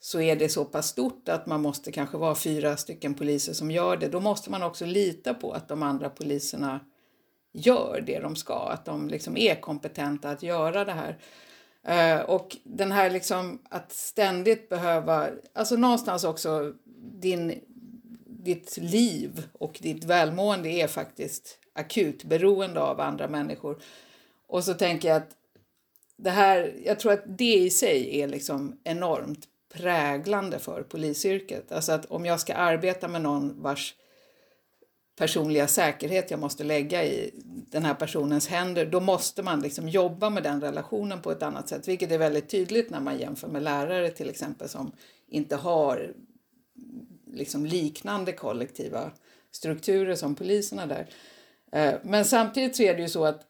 [0.00, 3.70] så är det så pass stort att man måste kanske vara fyra stycken poliser som
[3.70, 4.08] gör det.
[4.08, 6.80] Då måste man också lita på att de andra poliserna
[7.52, 11.18] gör det de ska, att de liksom är kompetenta att göra det här.
[11.82, 16.74] Eh, och den här liksom att ständigt behöva, alltså någonstans också
[17.20, 17.60] din,
[18.26, 23.82] ditt liv och ditt välmående är faktiskt akut beroende av andra människor.
[24.46, 25.36] Och så tänker jag att
[26.16, 31.72] det här, jag tror att det i sig är liksom enormt präglande för polisyrket.
[31.72, 33.94] Alltså att om jag ska arbeta med någon vars
[35.16, 40.30] personliga säkerhet jag måste lägga i den här personens händer, då måste man liksom jobba
[40.30, 43.62] med den relationen på ett annat sätt, vilket är väldigt tydligt när man jämför med
[43.62, 44.92] lärare till exempel som
[45.28, 46.14] inte har
[47.32, 49.10] liksom liknande kollektiva
[49.50, 51.06] strukturer som poliserna där.
[51.72, 53.42] Eh, men samtidigt så är det ju så att,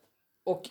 [0.44, 0.70] och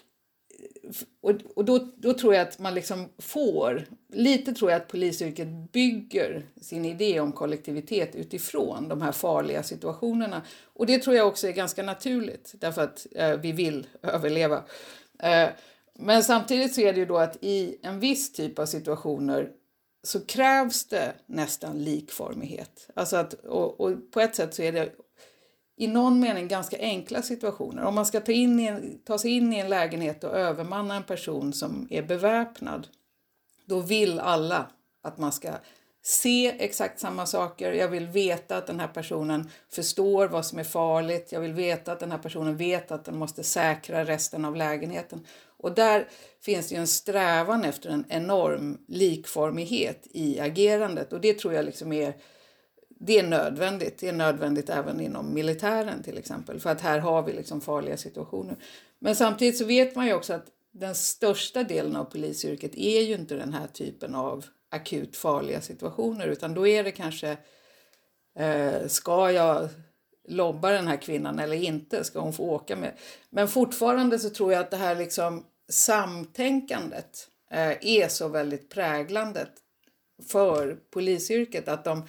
[1.21, 5.71] och, och då, då tror jag att man liksom får, lite tror jag att polisyrket
[5.71, 10.41] bygger sin idé om kollektivitet utifrån de här farliga situationerna.
[10.63, 14.63] Och det tror jag också är ganska naturligt därför att eh, vi vill överleva.
[15.19, 15.49] Eh,
[15.99, 19.51] men samtidigt så är det ju då att i en viss typ av situationer
[20.03, 22.89] så krävs det nästan likformighet.
[22.93, 24.91] Alltså att, och, och på ett sätt så är det
[25.79, 27.83] i någon mening ganska enkla situationer.
[27.83, 31.03] Om man ska ta, in en, ta sig in i en lägenhet och övermanna en
[31.03, 32.87] person som är beväpnad,
[33.65, 34.69] då vill alla
[35.03, 35.51] att man ska
[36.01, 37.71] se exakt samma saker.
[37.71, 41.31] Jag vill veta att den här personen förstår vad som är farligt.
[41.31, 45.25] Jag vill veta att den här personen vet att den måste säkra resten av lägenheten.
[45.57, 46.07] Och där
[46.41, 51.65] finns det ju en strävan efter en enorm likformighet i agerandet och det tror jag
[51.65, 52.13] liksom är
[52.99, 53.97] det är nödvändigt.
[53.97, 57.97] Det är nödvändigt även inom militären till exempel för att här har vi liksom farliga
[57.97, 58.55] situationer.
[58.99, 63.15] Men samtidigt så vet man ju också att den största delen av polisyrket är ju
[63.15, 67.37] inte den här typen av akut farliga situationer utan då är det kanske
[68.39, 69.69] eh, ska jag
[70.27, 72.03] lobba den här kvinnan eller inte?
[72.03, 72.93] Ska hon få åka med?
[73.29, 79.47] Men fortfarande så tror jag att det här liksom samtänkandet eh, är så väldigt präglande
[80.27, 82.03] för polisyrket att de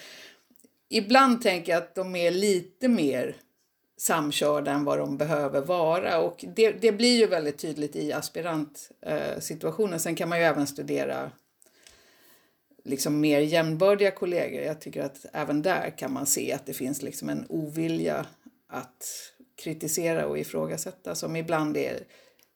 [0.91, 3.37] ibland tänker jag att de är lite mer
[3.97, 9.93] samkörda än vad de behöver vara och det, det blir ju väldigt tydligt i aspirantsituationen.
[9.93, 11.31] Eh, Sen kan man ju även studera
[12.85, 14.63] liksom mer jämnbördiga kollegor.
[14.63, 18.27] Jag tycker att även där kan man se att det finns liksom en ovilja
[18.67, 21.99] att kritisera och ifrågasätta som ibland är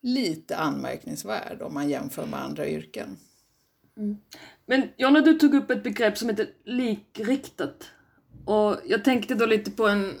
[0.01, 3.17] lite anmärkningsvärd om man jämför med andra yrken.
[3.97, 4.17] Mm.
[4.65, 7.83] Men Jonna, du tog upp ett begrepp som heter likriktat.
[8.45, 10.13] Och jag tänkte då lite på en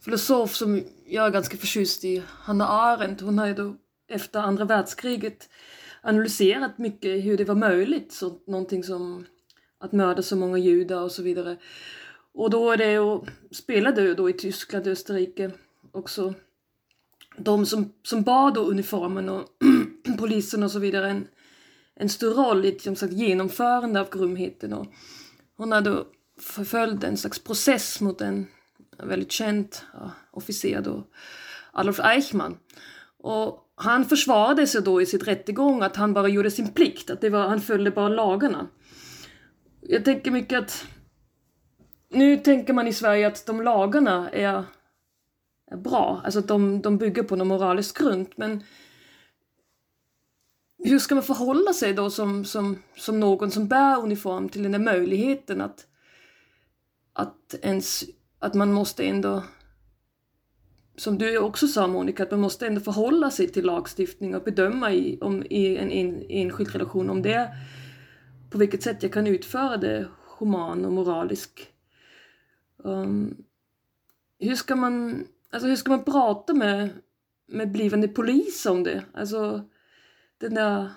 [0.00, 3.20] filosof som jag är ganska förtjust i, Hanna Arendt.
[3.20, 3.76] Hon har ju då
[4.08, 5.48] efter andra världskriget
[6.02, 9.26] analyserat mycket hur det var möjligt, så någonting som
[9.78, 11.56] att mörda så många judar och så vidare.
[12.34, 15.50] Och då är det, och spelade då i Tyskland och Österrike
[15.92, 16.34] också,
[17.36, 19.48] de som, som bar då uniformen och
[20.18, 21.28] polisen och så vidare en,
[21.94, 24.72] en stor roll i ett som sagt, genomförande av grymheten.
[24.72, 24.86] Och
[25.56, 26.04] hon hade
[26.42, 28.46] förföljde en slags process mot en
[28.98, 31.04] väldigt känd ja, officer då,
[31.72, 32.58] Adolf Eichmann.
[33.18, 37.20] Och han försvarade sig då i sitt rättegång att han bara gjorde sin plikt, att
[37.20, 38.66] det var, han följde bara lagarna.
[39.80, 40.86] Jag tänker mycket att
[42.08, 44.64] nu tänker man i Sverige att de lagarna är,
[45.70, 48.64] är bra, alltså att de, de bygger på någon moralisk grund, men
[50.84, 54.72] hur ska man förhålla sig då som, som, som någon som bär uniform till den
[54.72, 55.86] där möjligheten att
[57.12, 58.04] att, ens,
[58.38, 59.44] att man måste ändå,
[60.96, 64.92] som du också sa Monica, att man måste ändå förhålla sig till lagstiftning och bedöma
[64.92, 67.50] i, om, i en, en enskild relation om det
[68.50, 71.72] på vilket sätt jag kan utföra det human och moralisk.
[72.76, 73.44] Um,
[74.38, 76.90] hur ska man, alltså hur ska man prata med,
[77.46, 79.04] med blivande polis om det?
[79.14, 79.68] Alltså
[80.38, 80.90] den där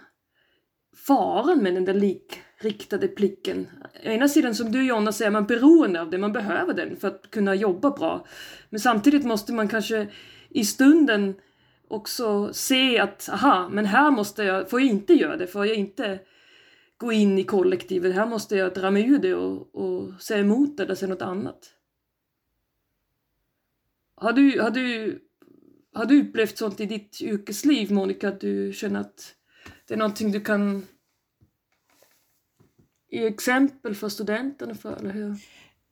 [1.08, 3.68] faran med den där lik riktade blicken.
[4.06, 7.08] Å ena sidan som du Jonna säger, man beroende av det, man behöver den för
[7.08, 8.26] att kunna jobba bra.
[8.70, 10.08] Men samtidigt måste man kanske
[10.50, 11.34] i stunden
[11.88, 15.76] också se att aha, men här måste jag, får jag inte göra det, får jag
[15.76, 16.20] inte
[16.98, 20.78] gå in i kollektivet, här måste jag dra mig ur det och, och säga emot
[20.78, 21.72] det eller säga något annat.
[24.15, 25.20] Har du, har, du,
[25.94, 29.36] har du upplevt sånt i ditt yrkesliv Monica, att du känner att
[29.88, 30.86] det är någonting du kan
[33.15, 35.36] i exempel för studenterna för, eller hur?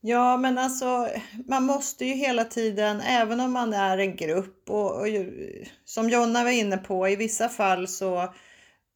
[0.02, 1.08] Ja, men alltså
[1.48, 5.08] man måste ju hela tiden, även om man är en grupp och, och
[5.86, 8.34] som Jonna var inne på, i vissa fall så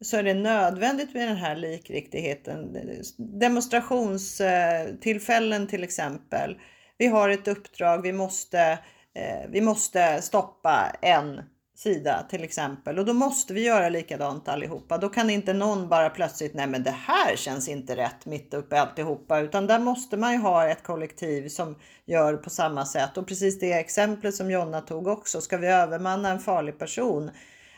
[0.02, 2.78] så är det nödvändigt med den här likriktigheten.
[3.18, 6.58] Demonstrationstillfällen eh, till exempel.
[6.98, 8.80] Vi har ett uppdrag, vi måste,
[9.16, 11.42] eh, vi måste stoppa en
[11.78, 14.98] sida till exempel och då måste vi göra likadant allihopa.
[14.98, 18.76] Då kan inte någon bara plötsligt, nej men det här känns inte rätt mitt uppe
[18.76, 23.18] i alltihopa, utan där måste man ju ha ett kollektiv som gör på samma sätt.
[23.18, 27.32] Och precis det exemplet som Jonna tog också, ska vi övermanna en farlig person?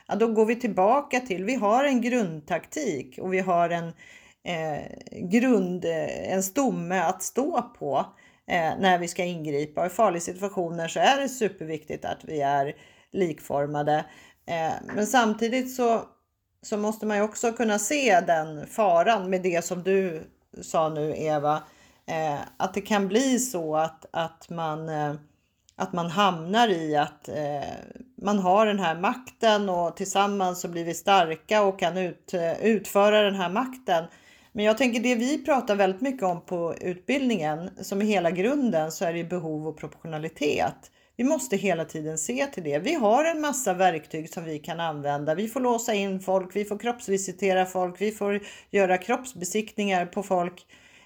[0.08, 3.88] Ja, då går vi tillbaka till, vi har en grundtaktik och vi har en
[4.44, 4.84] eh,
[5.30, 8.06] grund, eh, en stomme att stå på
[8.48, 9.82] eh, när vi ska ingripa.
[9.82, 12.76] Och I farliga situationer så är det superviktigt att vi är
[13.12, 14.06] likformade.
[14.46, 16.02] Eh, men samtidigt så,
[16.62, 20.24] så måste man ju också kunna se den faran med det som du
[20.62, 21.64] sa nu Eva.
[22.06, 25.14] Eh, att det kan bli så att, att, man, eh,
[25.76, 27.70] att man hamnar i att eh,
[28.22, 32.62] man har den här makten och tillsammans så blir vi starka och kan ut, eh,
[32.62, 34.06] utföra den här makten.
[34.52, 38.92] Men jag tänker det vi pratar väldigt mycket om på utbildningen som är hela grunden
[38.92, 40.92] så är det behov och proportionalitet.
[41.20, 42.80] Vi måste hela tiden se till det.
[42.80, 45.36] Vi har en massa verktyg som vi kan använda.
[45.36, 48.40] Vi får låsa in folk, vi får kroppsvisitera folk, vi får
[48.72, 50.66] göra kroppsbesiktningar på folk.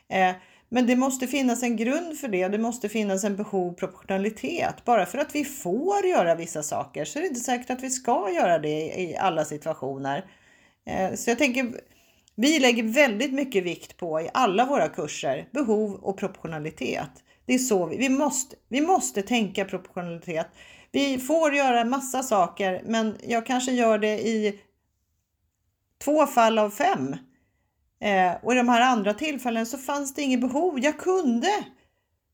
[0.09, 0.31] Eh,
[0.69, 2.47] men det måste finnas en grund för det.
[2.47, 4.85] Det måste finnas en behov proportionalitet.
[4.85, 7.89] Bara för att vi får göra vissa saker så är det inte säkert att vi
[7.89, 10.25] ska göra det i alla situationer.
[10.85, 11.73] Eh, så jag tänker,
[12.35, 17.22] vi lägger väldigt mycket vikt på i alla våra kurser behov och proportionalitet.
[17.45, 18.55] Det är så vi, vi måste.
[18.67, 20.47] Vi måste tänka proportionalitet.
[20.91, 24.59] Vi får göra en massa saker, men jag kanske gör det i
[26.03, 27.15] två fall av fem.
[27.99, 30.79] Eh, och i de här andra tillfällen så fanns det inget behov.
[30.79, 31.47] Jag kunde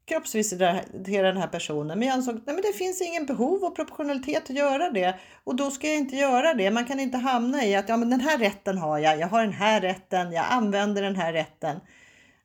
[0.06, 4.56] kroppsvisitera den här personen, men jag ansåg att det finns ingen behov av proportionalitet att
[4.56, 6.72] göra det och då ska jag inte göra det.
[6.72, 9.19] Man kan inte hamna i att ja, men den här rätten har jag.
[9.19, 10.32] Jag har den här rätten.
[10.32, 11.80] Jag använder den här rätten.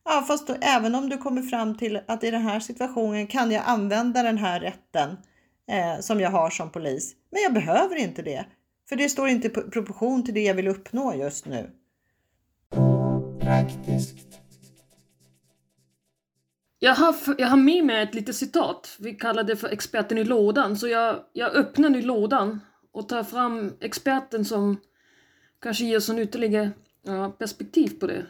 [0.05, 3.51] Ja, fast då, även om du kommer fram till att i den här situationen kan
[3.51, 5.17] jag använda den här rätten
[5.67, 7.15] eh, som jag har som polis.
[7.31, 8.45] Men jag behöver inte det.
[8.89, 11.71] För det står inte i proportion till det jag vill uppnå just nu.
[13.39, 14.17] Praktiskt.
[16.79, 18.95] Jag har, jag har med mig ett litet citat.
[18.99, 20.77] Vi kallar det för experten i lådan.
[20.77, 22.59] Så jag, jag öppnar nu lådan
[22.91, 24.77] och tar fram experten som
[25.61, 26.71] kanske ger oss en ytterligare
[27.03, 28.25] ja, perspektiv på det.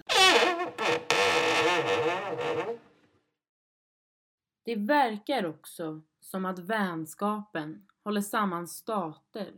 [4.65, 9.53] Det verkar också som att vänskapen håller samman stater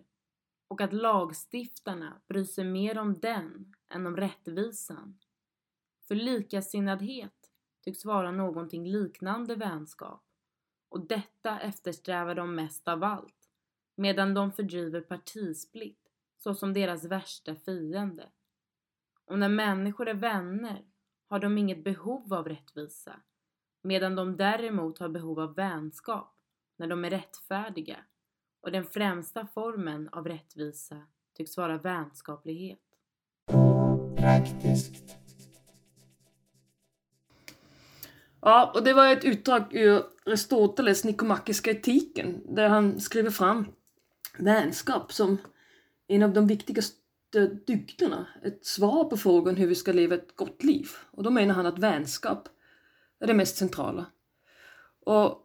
[0.68, 5.20] och att lagstiftarna bryr sig mer om den än om rättvisan.
[6.08, 7.52] För likasinnadhet
[7.84, 10.24] tycks vara någonting liknande vänskap
[10.90, 13.50] och detta eftersträvar de mest av allt
[13.96, 18.30] medan de fördriver partisplitt såsom deras värsta fiende.
[19.26, 20.86] Och när människor är vänner
[21.28, 23.22] har de inget behov av rättvisa
[23.88, 26.36] medan de däremot har behov av vänskap
[26.78, 27.98] när de är rättfärdiga
[28.62, 31.02] och den främsta formen av rättvisa
[31.38, 32.80] tycks vara vänskaplighet.
[34.18, 35.18] Praktiskt.
[38.42, 43.66] Ja, och det var ett utdrag ur Aristoteles Nikomakiska etiken där han skriver fram
[44.38, 45.38] vänskap som
[46.08, 46.98] en av de viktigaste
[47.68, 50.88] dygderna, ett svar på frågan hur vi ska leva ett gott liv.
[51.12, 52.50] Och då menar han att vänskap
[53.20, 54.06] är det mest centrala.
[55.06, 55.44] Och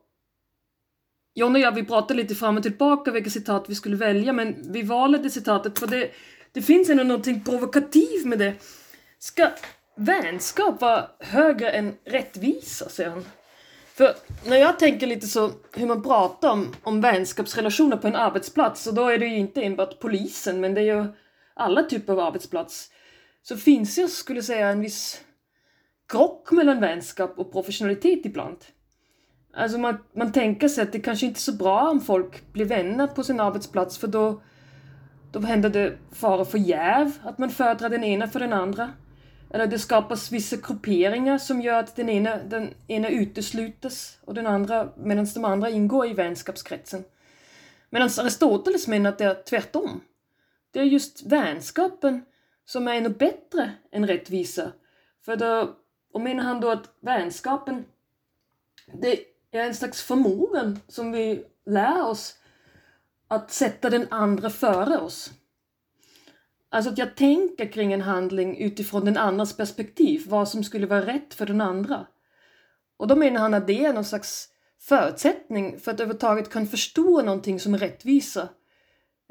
[1.35, 4.73] John och jag vi pratade lite fram och tillbaka vilka citat vi skulle välja men
[4.73, 6.11] vi valde det citatet för det,
[6.53, 8.55] det finns ändå någonting provokativt med det.
[9.19, 9.49] Ska
[9.97, 13.25] vänskap vara högre än rättvisa, säger han.
[13.95, 18.87] För när jag tänker lite så hur man pratar om, om vänskapsrelationer på en arbetsplats
[18.87, 21.07] och då är det ju inte enbart polisen men det är ju
[21.55, 22.91] alla typer av arbetsplats.
[23.43, 25.21] Så finns det, skulle jag säga, en viss
[26.13, 28.57] krock mellan vänskap och professionalitet ibland.
[29.55, 32.65] Alltså man, man tänker sig att det kanske inte är så bra om folk blir
[32.65, 34.43] vänner på sin arbetsplats för då,
[35.33, 38.93] då händer det fara för jäv, att man föredrar den ena för den andra.
[39.51, 44.47] Eller det skapas vissa grupperingar som gör att den ena, den ena uteslutes och den
[44.47, 47.05] andra, medan de andra ingår i vänskapskretsen.
[47.91, 50.01] Medan Aristoteles menar att det är tvärtom.
[50.71, 52.25] Det är just vänskapen
[52.65, 54.73] som är ännu bättre än rättvisa.
[55.25, 55.77] För då
[56.13, 57.85] och menar han då att vänskapen,
[59.01, 62.39] det är en slags förmågan som vi lär oss
[63.29, 65.31] att sätta den andra före oss.
[66.71, 71.07] Alltså att jag tänker kring en handling utifrån den andras perspektiv, vad som skulle vara
[71.07, 72.07] rätt för den andra.
[72.97, 74.49] Och då menar han att det är någon slags
[74.81, 78.49] förutsättning för att överhuvudtaget kunna förstå någonting som rättvisa.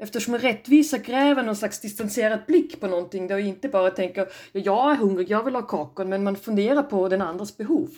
[0.02, 4.92] Eftersom rättvisa kräver någon slags distanserad blick på någonting där inte bara tänker ja, jag
[4.92, 7.90] är hungrig, jag vill ha kakan, men man funderar på den andras behov.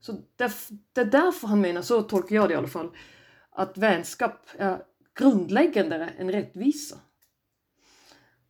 [0.00, 2.90] Så det, är därför han menar, så tolkar jag det i alla fall,
[3.50, 4.78] att vänskap är
[5.18, 6.96] grundläggande än rättvisa.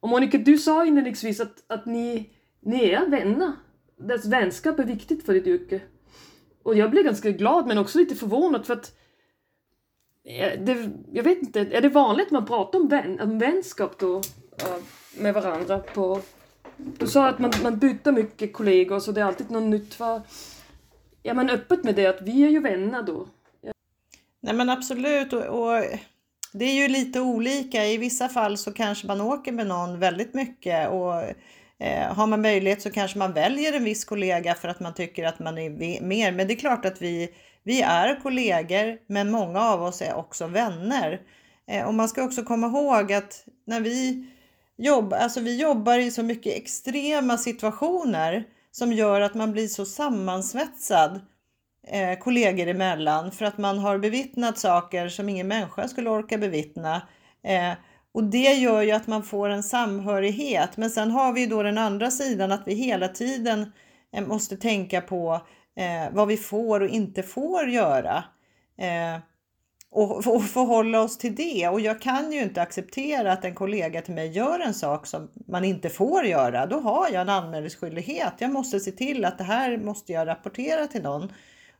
[0.00, 3.52] Och Monica, du sa inledningsvis att, att ni, ni är vänner.
[3.98, 5.80] Dess vänskap är viktigt för ditt yrke.
[6.62, 8.92] Och jag blev ganska glad men också lite förvånad för att
[10.26, 13.98] Eh, det, jag vet inte, är det vanligt att man pratar om, vän, om vänskap
[13.98, 14.76] då eh,
[15.18, 15.78] med varandra?
[15.78, 16.20] På,
[16.76, 19.94] du sa att man, man byter mycket kollegor så det är alltid något nytt.
[19.94, 20.22] För,
[21.22, 23.26] är man öppet med det att vi är ju vänner då?
[24.40, 25.82] Nej men absolut och, och
[26.52, 27.84] det är ju lite olika.
[27.84, 31.14] I vissa fall så kanske man åker med någon väldigt mycket och
[31.84, 35.24] eh, har man möjlighet så kanske man väljer en viss kollega för att man tycker
[35.24, 36.32] att man är mer.
[36.32, 37.28] Men det är klart att vi,
[37.66, 41.20] vi är kollegor, men många av oss är också vänner.
[41.68, 44.26] Eh, och man ska också komma ihåg att när vi
[44.76, 49.84] jobbar, alltså vi jobbar i så mycket extrema situationer som gör att man blir så
[49.84, 51.20] sammansvetsad
[51.86, 57.02] eh, kollegor emellan för att man har bevittnat saker som ingen människa skulle orka bevittna.
[57.44, 57.72] Eh,
[58.12, 60.76] och det gör ju att man får en samhörighet.
[60.76, 63.72] Men sen har vi då den andra sidan att vi hela tiden
[64.12, 65.40] eh, måste tänka på
[65.76, 68.24] eh, vad vi får och inte får göra.
[68.78, 69.20] Eh,
[69.90, 71.68] och, och förhålla oss till det.
[71.68, 75.30] Och jag kan ju inte acceptera att en kollega till mig gör en sak som
[75.48, 76.66] man inte får göra.
[76.66, 78.32] Då har jag en anmälningsskyldighet.
[78.38, 81.32] Jag måste se till att det här måste jag rapportera till någon.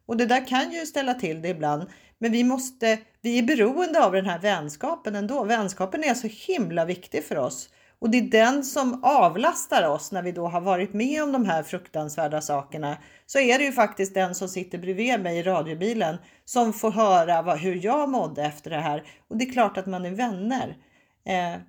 [0.07, 1.86] Och det där kan ju ställa till det ibland.
[2.18, 5.44] Men vi måste, vi är beroende av den här vänskapen ändå.
[5.44, 7.68] Vänskapen är så himla viktig för oss.
[7.99, 11.44] Och det är den som avlastar oss när vi då har varit med om de
[11.44, 12.97] här fruktansvärda sakerna.
[13.26, 17.42] Så är det ju faktiskt den som sitter bredvid mig i radiobilen som får höra
[17.42, 19.05] vad, hur jag mådde efter det här.
[19.28, 20.76] Och det är klart att man är vänner.
[21.24, 21.61] Eh,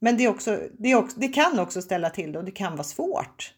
[0.00, 2.50] men det, är också, det, är också, det kan också ställa till det och det
[2.50, 3.54] kan vara svårt.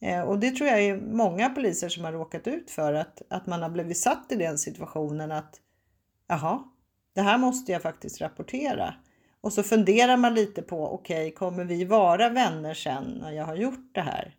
[0.00, 3.46] Eh, och det tror jag är många poliser som har råkat ut för att, att
[3.46, 5.60] man har blivit satt i den situationen att
[6.28, 6.62] jaha,
[7.14, 8.94] det här måste jag faktiskt rapportera.
[9.42, 13.44] Och så funderar man lite på, okej, okay, kommer vi vara vänner sen när jag
[13.44, 14.36] har gjort det här?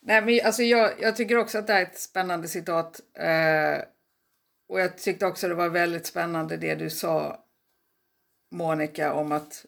[0.00, 3.00] Nej, men alltså jag, jag tycker också att det är ett spännande citat.
[3.18, 3.84] Eh,
[4.68, 7.44] och jag tyckte också det var väldigt spännande det du sa,
[8.50, 9.66] Monica, om att,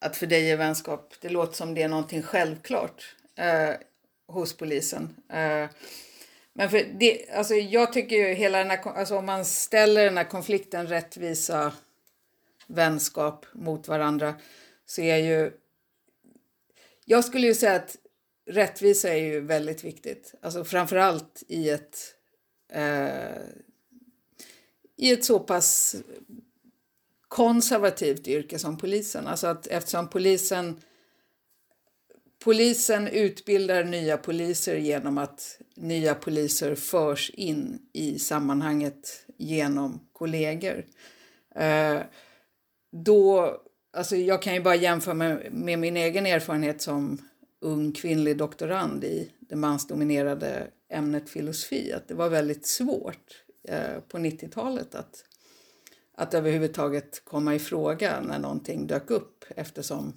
[0.00, 3.74] att för dig är vänskap, det låter som det är någonting självklart eh,
[4.28, 5.16] hos polisen.
[5.28, 5.68] Eh,
[6.52, 10.16] men för det, alltså jag tycker ju hela den här, alltså om man ställer den
[10.16, 11.72] här konflikten rättvisa
[12.66, 14.34] vänskap mot varandra
[14.86, 15.52] så är ju...
[17.04, 17.96] Jag skulle ju säga att
[18.46, 20.34] rättvisa är ju väldigt viktigt.
[20.42, 22.14] Alltså framförallt i ett,
[22.72, 23.42] eh,
[24.96, 25.96] i ett så pass
[27.28, 29.26] konservativt yrke som polisen.
[29.26, 30.80] Alltså att eftersom polisen
[32.44, 40.84] Polisen utbildar nya poliser genom att nya poliser förs in i sammanhanget genom kollegor.
[41.54, 42.00] Eh,
[42.94, 43.56] då,
[43.92, 47.18] alltså jag kan ju bara jämföra med, med min egen erfarenhet som
[47.60, 54.18] ung kvinnlig doktorand i det mansdominerade ämnet filosofi, att det var väldigt svårt eh, på
[54.18, 55.24] 90-talet att,
[56.16, 60.16] att överhuvudtaget komma i fråga när någonting dök upp eftersom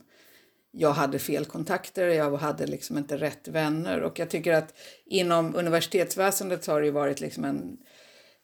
[0.71, 4.01] jag hade fel kontakter, jag hade liksom inte rätt vänner.
[4.01, 4.73] Och jag tycker att
[5.05, 7.77] inom universitetsväsendet har det varit liksom en,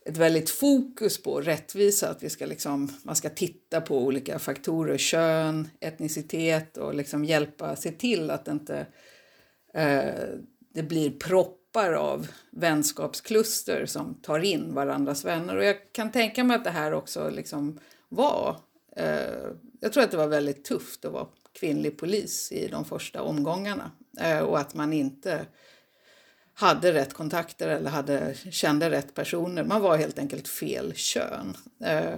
[0.05, 4.97] ett väldigt fokus på rättvisa, att vi ska liksom, man ska titta på olika faktorer,
[4.97, 8.85] kön, etnicitet och liksom hjälpa, se till att det inte
[9.73, 10.39] eh,
[10.73, 15.55] det blir proppar av vänskapskluster som tar in varandras vänner.
[15.55, 17.79] Och jag kan tänka mig att det här också liksom
[18.09, 18.59] var,
[18.95, 19.47] eh,
[19.79, 23.91] jag tror att det var väldigt tufft att vara kvinnlig polis i de första omgångarna
[24.19, 25.45] eh, och att man inte
[26.53, 29.63] hade rätt kontakter eller hade, kände rätt personer.
[29.63, 31.57] Man var helt enkelt fel kön.
[31.83, 32.13] Eh,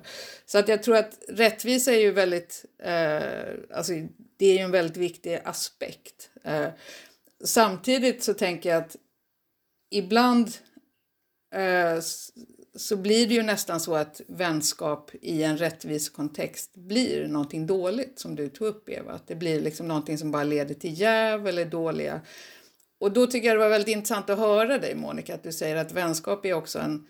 [0.46, 3.94] så att jag tror att rättvisa är ju väldigt, eh, alltså
[4.38, 6.30] det är ju en väldigt viktig aspekt.
[6.44, 6.68] Eh,
[7.44, 8.96] samtidigt så tänker jag att
[9.92, 10.52] ibland
[12.76, 18.20] så blir det ju nästan så att vänskap i en rättvis kontext blir någonting dåligt
[18.20, 19.14] som du tog upp Eva.
[19.14, 22.22] Att det blir liksom någonting som bara leder till jäv eller dåliga.
[23.00, 25.76] Och då tycker jag det var väldigt intressant att höra dig Monica att du säger
[25.76, 27.08] att vänskap är också en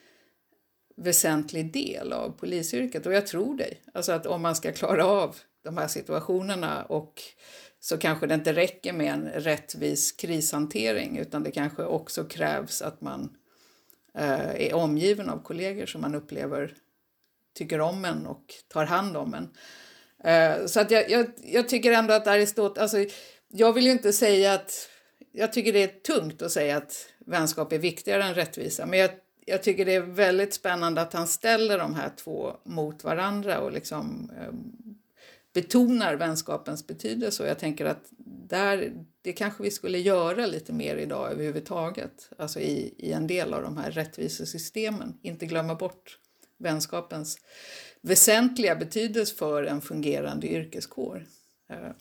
[0.97, 3.81] väsentlig del av polisyrket och jag tror dig.
[3.93, 7.21] Alltså att om man ska klara av de här situationerna och
[7.79, 13.01] så kanske det inte räcker med en rättvis krishantering utan det kanske också krävs att
[13.01, 13.37] man
[14.17, 16.73] Eh, är omgiven av kollegor som man upplever
[17.55, 19.49] tycker om en och tar hand om en.
[20.23, 23.17] Eh, så att jag, jag, jag tycker ändå att Aristoteles, alltså,
[23.47, 24.89] jag vill ju inte säga att,
[25.35, 29.09] jag tycker det är tungt att säga att vänskap är viktigare än rättvisa, men jag,
[29.45, 33.71] jag tycker det är väldigt spännande att han ställer de här två mot varandra och
[33.71, 34.53] liksom eh,
[35.53, 38.05] betonar vänskapens betydelse och jag tänker att
[38.47, 43.53] där, det kanske vi skulle göra lite mer idag överhuvudtaget, alltså i, i en del
[43.53, 46.19] av de här rättvisesystemen, inte glömma bort
[46.57, 47.37] vänskapens
[48.01, 51.25] väsentliga betydelse för en fungerande yrkeskår.
[51.69, 51.91] Eh,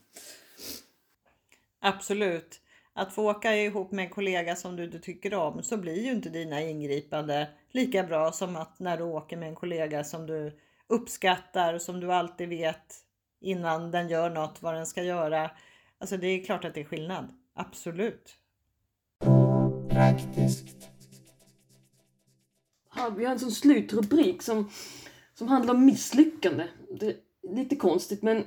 [1.80, 2.60] Absolut.
[2.96, 6.12] Att få åka ihop med en kollega som du, du tycker om så blir ju
[6.12, 10.58] inte dina ingripande lika bra som att när du åker med en kollega som du
[10.86, 13.04] uppskattar och som du alltid vet
[13.40, 15.50] innan den gör något vad den ska göra.
[15.98, 17.28] Alltså det är klart att det är skillnad.
[17.54, 18.34] Absolut.
[19.90, 20.88] Praktiskt.
[23.16, 24.70] Vi har en sån slutrubrik som,
[25.34, 26.68] som handlar om misslyckande.
[27.00, 27.16] Det är
[27.54, 28.44] lite konstigt men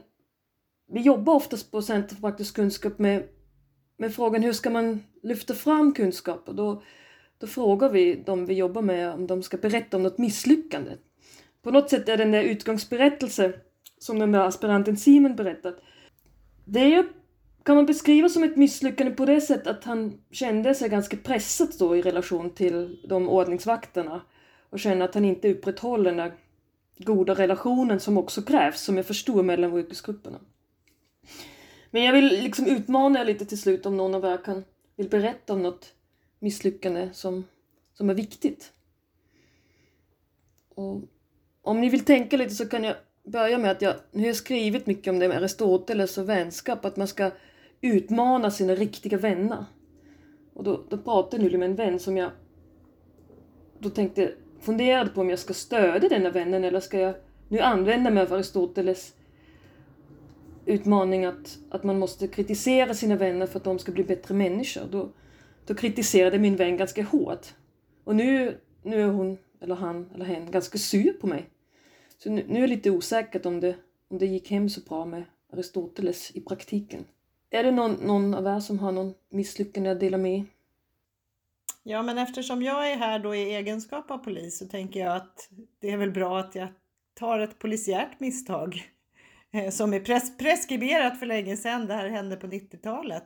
[0.89, 3.28] vi jobbar oftast på Center för praktisk kunskap med,
[3.98, 6.50] med frågan hur ska man lyfta fram kunskap?
[6.50, 6.82] Och då,
[7.38, 10.91] då frågar vi de vi jobbar med om de ska berätta om något misslyckande.
[11.62, 13.54] På något sätt är den där utgångsberättelse
[13.98, 15.76] som den där aspiranten Simon berättat.
[16.66, 17.04] Det är ju,
[17.64, 21.70] kan man beskriva som ett misslyckande på det sättet att han kände sig ganska pressad
[21.80, 24.22] då i relation till de ordningsvakterna
[24.70, 26.34] och känner att han inte upprätthåller den där
[26.98, 30.39] goda relationen som också krävs, som är för stor mellan yrkesgrupperna.
[31.92, 34.64] Men jag vill liksom utmana er lite till slut om någon av er kan,
[34.96, 35.94] vill berätta om något
[36.40, 37.44] misslyckande som,
[37.94, 38.74] som är viktigt.
[40.76, 41.02] Och
[41.62, 44.36] om ni vill tänka lite så kan jag börja med att jag, nu har jag
[44.36, 47.32] skrivit mycket om det med Aristoteles och vänskap, att man ska
[47.82, 49.66] utmana sina riktiga vänner.
[50.54, 52.32] Och då, då pratade jag nyligen med en vän som jag
[53.80, 57.16] då tänkte, funderade på om jag ska stödja denna vännen eller ska jag
[57.48, 59.14] nu använda mig av Aristoteles
[60.68, 64.88] utmaning att, att man måste kritisera sina vänner för att de ska bli bättre människor.
[64.91, 65.09] Då,
[65.65, 67.47] då kritiserade min vän ganska hårt.
[68.03, 71.49] Och nu, nu är hon, eller han, eller hen ganska sur på mig.
[72.18, 73.76] Så nu, nu är jag lite osäker om det,
[74.07, 77.05] om det gick hem så bra med Aristoteles i praktiken.
[77.49, 80.45] Är det någon, någon av er som har någon misslyckande att dela med
[81.84, 85.49] Ja, men eftersom jag är här då i egenskap av polis så tänker jag att
[85.82, 86.68] det är väl bra att jag
[87.13, 88.91] tar ett polisiärt misstag
[89.58, 91.88] Eh, som är pres preskriberat för länge sedan.
[91.88, 93.24] Det här hände på 90-talet.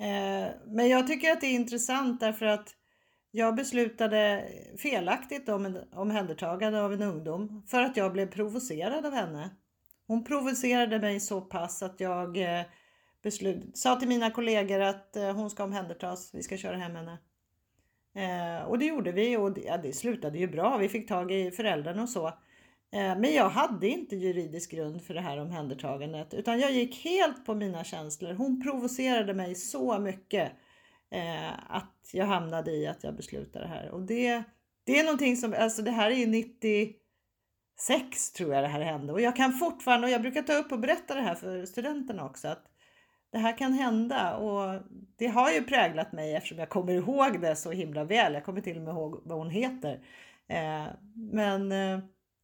[0.00, 2.74] Eh, men jag tycker att det är intressant därför att
[3.30, 4.48] jag beslutade
[4.78, 9.50] felaktigt om en omhändertagande av en ungdom för att jag blev provocerad av henne.
[10.06, 12.64] Hon provocerade mig så pass att jag eh,
[13.22, 17.18] beslut, sa till mina kollegor att hon ska omhändertas, vi ska köra hem henne.
[18.16, 20.76] Eh, och det gjorde vi och det, ja, det, slutade ju bra.
[20.76, 22.32] Vi fick tag i föräldrarna och så.
[22.92, 27.46] Eh, men jag hade inte juridisk grund för det här omhändertagandet utan jag gick helt
[27.46, 28.34] på mina känslor.
[28.34, 30.52] Hon provocerade mig så mycket
[31.10, 33.90] eh, att jag hamnade i att jag beslutade det här.
[33.90, 34.42] Och det,
[34.84, 39.12] det är någonting som, alltså det här är ju 96 tror jag det här hände
[39.12, 42.24] och jag kan fortfarande, och jag brukar ta upp och berätta det här för studenterna
[42.24, 42.64] också, att
[43.32, 44.82] det här kan hända och
[45.16, 48.34] det har ju präglat mig eftersom jag kommer ihåg det så himla väl.
[48.34, 50.00] Jag kommer till och med ihåg vad hon heter.
[50.48, 51.72] Eh, men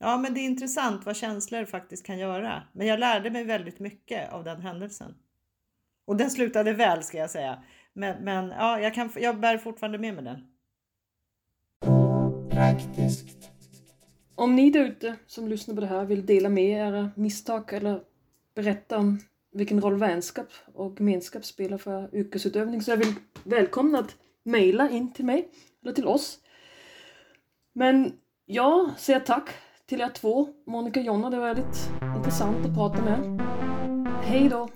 [0.02, 2.62] ja, men det är intressant vad känslor faktiskt kan göra.
[2.72, 5.14] Men jag lärde mig väldigt mycket av den händelsen.
[6.04, 7.62] Och den slutade väl ska jag säga.
[7.92, 10.46] Men, men ja, jag, kan, jag bär fortfarande med mig den.
[12.50, 13.50] Praktiskt.
[14.34, 18.00] Om ni där ute som lyssnar på det här vill dela med era misstag eller
[18.54, 19.20] berätta om
[19.52, 22.82] vilken roll vänskap och gemenskap spelar för yrkesutövning.
[22.82, 25.48] Så jag vill välkomna att mejla in till mig,
[25.82, 26.38] eller till oss.
[27.72, 28.12] Men
[28.46, 29.50] jag säger tack
[29.92, 31.30] till er två, Monica och Jonna.
[31.30, 33.42] Det var väldigt intressant att prata med.
[34.22, 34.68] Hej då!